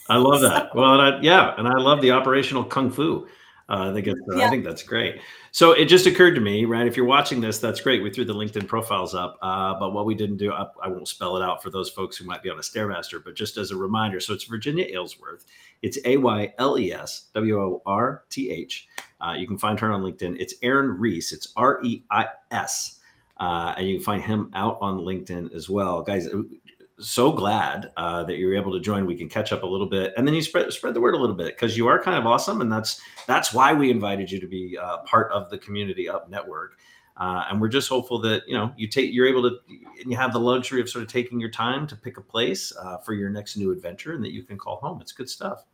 I 0.08 0.16
love 0.16 0.40
that. 0.42 0.70
so, 0.72 0.80
well, 0.80 1.00
I, 1.00 1.20
yeah, 1.20 1.54
and 1.56 1.66
I 1.66 1.78
love 1.78 2.02
the 2.02 2.10
operational 2.10 2.64
kung 2.64 2.90
fu. 2.90 3.26
Uh, 3.68 3.90
I 3.90 3.94
think 3.94 4.06
it's, 4.06 4.20
yeah. 4.36 4.46
I 4.46 4.50
think 4.50 4.64
that's 4.64 4.82
great. 4.82 5.20
So 5.50 5.72
it 5.72 5.86
just 5.86 6.06
occurred 6.06 6.34
to 6.34 6.40
me, 6.40 6.66
right? 6.66 6.86
If 6.86 6.96
you're 6.96 7.06
watching 7.06 7.40
this, 7.40 7.58
that's 7.58 7.80
great. 7.80 8.02
We 8.02 8.10
threw 8.10 8.24
the 8.24 8.34
LinkedIn 8.34 8.66
profiles 8.66 9.14
up, 9.14 9.38
uh, 9.40 9.78
but 9.78 9.92
what 9.92 10.04
we 10.04 10.14
didn't 10.14 10.36
do, 10.36 10.52
I, 10.52 10.66
I, 10.82 10.88
won't 10.88 11.08
spell 11.08 11.36
it 11.36 11.42
out 11.42 11.62
for 11.62 11.70
those 11.70 11.88
folks 11.88 12.16
who 12.16 12.26
might 12.26 12.42
be 12.42 12.50
on 12.50 12.58
a 12.58 12.62
stairmaster, 12.62 13.24
but 13.24 13.34
just 13.34 13.56
as 13.56 13.70
a 13.70 13.76
reminder, 13.76 14.20
so 14.20 14.34
it's 14.34 14.44
Virginia 14.44 14.84
Aylesworth. 14.84 15.46
It's 15.80 15.98
A 16.04 16.18
Y 16.18 16.52
L 16.58 16.78
E 16.78 16.92
S 16.92 17.28
W 17.34 17.58
O 17.58 17.82
R 17.86 18.24
T 18.28 18.50
H. 18.50 18.86
Uh, 19.20 19.32
you 19.32 19.46
can 19.46 19.56
find 19.56 19.80
her 19.80 19.92
on 19.92 20.02
LinkedIn. 20.02 20.36
It's 20.38 20.54
Aaron 20.62 20.98
Reis. 20.98 21.32
It's 21.32 21.52
R 21.56 21.80
E 21.82 22.02
I 22.10 22.26
S. 22.50 23.00
Uh, 23.38 23.74
and 23.76 23.88
you 23.88 23.96
can 23.96 24.04
find 24.04 24.22
him 24.22 24.50
out 24.54 24.78
on 24.80 24.98
LinkedIn 24.98 25.54
as 25.54 25.68
well, 25.68 26.02
guys. 26.02 26.28
So 27.00 27.32
glad 27.32 27.90
uh, 27.96 28.22
that 28.24 28.36
you're 28.36 28.54
able 28.54 28.72
to 28.72 28.80
join. 28.80 29.04
We 29.04 29.16
can 29.16 29.28
catch 29.28 29.52
up 29.52 29.64
a 29.64 29.66
little 29.66 29.88
bit, 29.88 30.14
and 30.16 30.26
then 30.26 30.34
you 30.34 30.42
spread 30.42 30.72
spread 30.72 30.94
the 30.94 31.00
word 31.00 31.14
a 31.14 31.18
little 31.18 31.34
bit 31.34 31.56
because 31.56 31.76
you 31.76 31.88
are 31.88 32.00
kind 32.00 32.16
of 32.16 32.24
awesome, 32.24 32.60
and 32.60 32.70
that's 32.70 33.00
that's 33.26 33.52
why 33.52 33.72
we 33.72 33.90
invited 33.90 34.30
you 34.30 34.38
to 34.40 34.46
be 34.46 34.78
uh, 34.80 34.98
part 34.98 35.32
of 35.32 35.50
the 35.50 35.58
Community 35.58 36.08
Up 36.08 36.30
Network. 36.30 36.78
Uh, 37.16 37.44
and 37.48 37.60
we're 37.60 37.68
just 37.68 37.88
hopeful 37.88 38.20
that 38.20 38.42
you 38.46 38.54
know 38.54 38.72
you 38.76 38.86
take 38.86 39.12
you're 39.12 39.26
able 39.26 39.42
to 39.42 39.56
and 40.00 40.10
you 40.10 40.16
have 40.16 40.32
the 40.32 40.38
luxury 40.38 40.80
of 40.80 40.88
sort 40.88 41.02
of 41.02 41.10
taking 41.10 41.40
your 41.40 41.50
time 41.50 41.86
to 41.86 41.96
pick 41.96 42.16
a 42.16 42.20
place 42.20 42.72
uh, 42.80 42.98
for 42.98 43.12
your 43.12 43.28
next 43.28 43.56
new 43.56 43.72
adventure, 43.72 44.14
and 44.14 44.24
that 44.24 44.32
you 44.32 44.44
can 44.44 44.56
call 44.56 44.76
home. 44.76 45.00
It's 45.00 45.12
good 45.12 45.28
stuff. 45.28 45.64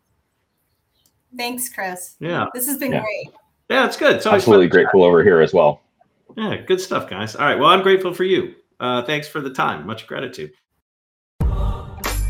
Thanks, 1.37 1.69
Chris. 1.69 2.17
Yeah, 2.19 2.47
this 2.55 2.67
has 2.67 2.79
been 2.79 2.93
yeah. 2.93 3.03
great. 3.03 3.31
Yeah, 3.69 3.87
it's 3.87 3.97
good. 3.97 4.17
It's 4.17 4.27
absolutely 4.27 4.69
grateful 4.69 5.03
over 5.03 5.23
here 5.23 5.41
as 5.41 5.53
well. 5.53 5.83
Yeah, 6.37 6.57
good 6.57 6.81
stuff, 6.81 7.09
guys. 7.09 7.37
All 7.37 7.45
right. 7.45 7.59
Well, 7.59 7.69
I'm 7.69 7.83
grateful 7.83 8.13
for 8.15 8.25
you. 8.25 8.55
Uh, 8.79 9.03
thanks 9.05 9.29
for 9.29 9.41
the 9.41 9.51
time. 9.51 9.87
Much 9.87 10.07
gratitude. 10.07 10.53